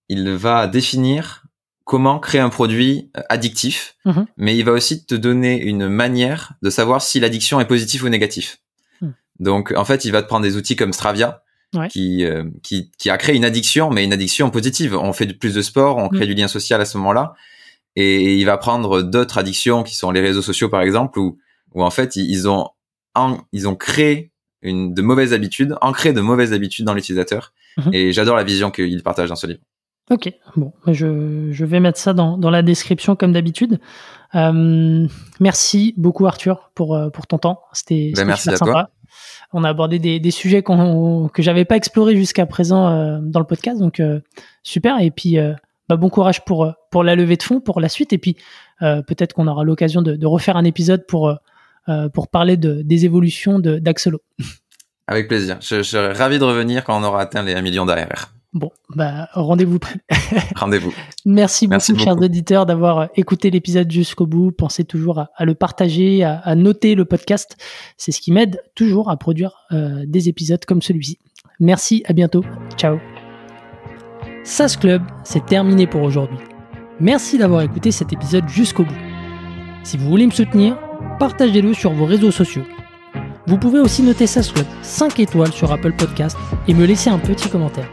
[0.09, 1.45] il va définir
[1.85, 4.27] comment créer un produit euh, addictif, mhm.
[4.37, 8.09] mais il va aussi te donner une manière de savoir si l'addiction est positive ou
[8.11, 8.57] négative.
[9.01, 9.15] Mhm.
[9.41, 11.43] Donc, en fait, il va te prendre des outils comme Stravia,
[11.91, 14.97] qui, euh, qui, qui, a créé une addiction, mais une addiction positive.
[14.97, 16.27] On fait plus de sport, on crée mhm.
[16.27, 17.35] du lien social à ce moment-là,
[18.01, 21.39] et il va prendre d'autres addictions qui sont les réseaux sociaux, par exemple, où,
[21.75, 22.69] où en fait, ils ont,
[23.53, 24.31] ils ont créé
[24.63, 27.53] une, de mauvaises habitudes, ancré de mauvaises habitudes dans l'utilisateur.
[27.93, 29.61] Et j'adore la vision qu'il partage dans ce livre.
[30.11, 33.79] Ok, bon, je, je, vais mettre ça dans, dans la description comme d'habitude.
[34.35, 35.07] Euh,
[35.41, 37.61] merci beaucoup Arthur pour, euh, pour ton temps.
[37.73, 38.71] C'était ben, super sympa.
[38.73, 38.91] Toi.
[39.53, 40.73] On a abordé des, des sujets qu
[41.33, 44.21] que j'avais pas explorés jusqu'à présent euh, dans le podcast, donc euh,
[44.63, 45.01] super.
[45.01, 45.37] Et puis
[45.89, 48.13] bah, bon courage pour pour la levée de fonds, pour la suite.
[48.13, 48.37] Et puis
[48.81, 51.35] peut-être qu'on aura l'occasion de, de, refaire un épisode pour
[52.13, 54.21] pour parler de, des évolutions d'Axolo.
[55.09, 55.57] Avec plaisir.
[55.61, 58.31] Je, je serais ravi de revenir quand on aura atteint les 1 million d'ARR.
[58.55, 59.79] Bon, bah, rendez-vous
[60.57, 60.95] rendez-vous.
[61.27, 64.53] Merci, beaucoup, chers auditeurs, d'avoir euh, écouté l'épisode jusqu'au bout.
[64.53, 67.57] Pensez toujours à, le partager, à, noter le podcast.
[67.99, 71.19] C'est ce qui m'aide toujours à produire euh, des épisodes comme celui-ci.
[71.61, 72.45] Merci, à bientôt.
[72.77, 72.99] Ciao.
[74.49, 76.39] SAS Club, c'est terminé pour aujourd'hui.
[77.01, 78.97] Merci d'avoir écouté cet épisode jusqu'au bout.
[79.83, 80.79] Si vous voulez me soutenir,
[81.19, 82.63] partagez-le sur vos réseaux sociaux.
[83.47, 86.35] Vous pouvez aussi noter SAS Club 5 étoiles sur Apple Podcast
[86.67, 87.93] et me laisser un petit commentaire.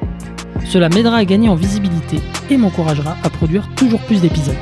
[0.63, 4.55] Cela m'aidera à gagner en visibilité et m'encouragera à produire toujours plus d'épisodes.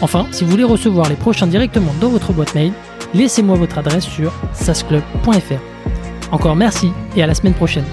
[0.00, 2.72] Enfin, si vous voulez recevoir les prochains directement dans votre boîte mail,
[3.12, 6.32] laissez-moi votre adresse sur sasclub.fr.
[6.32, 7.84] Encore merci et à la semaine prochaine.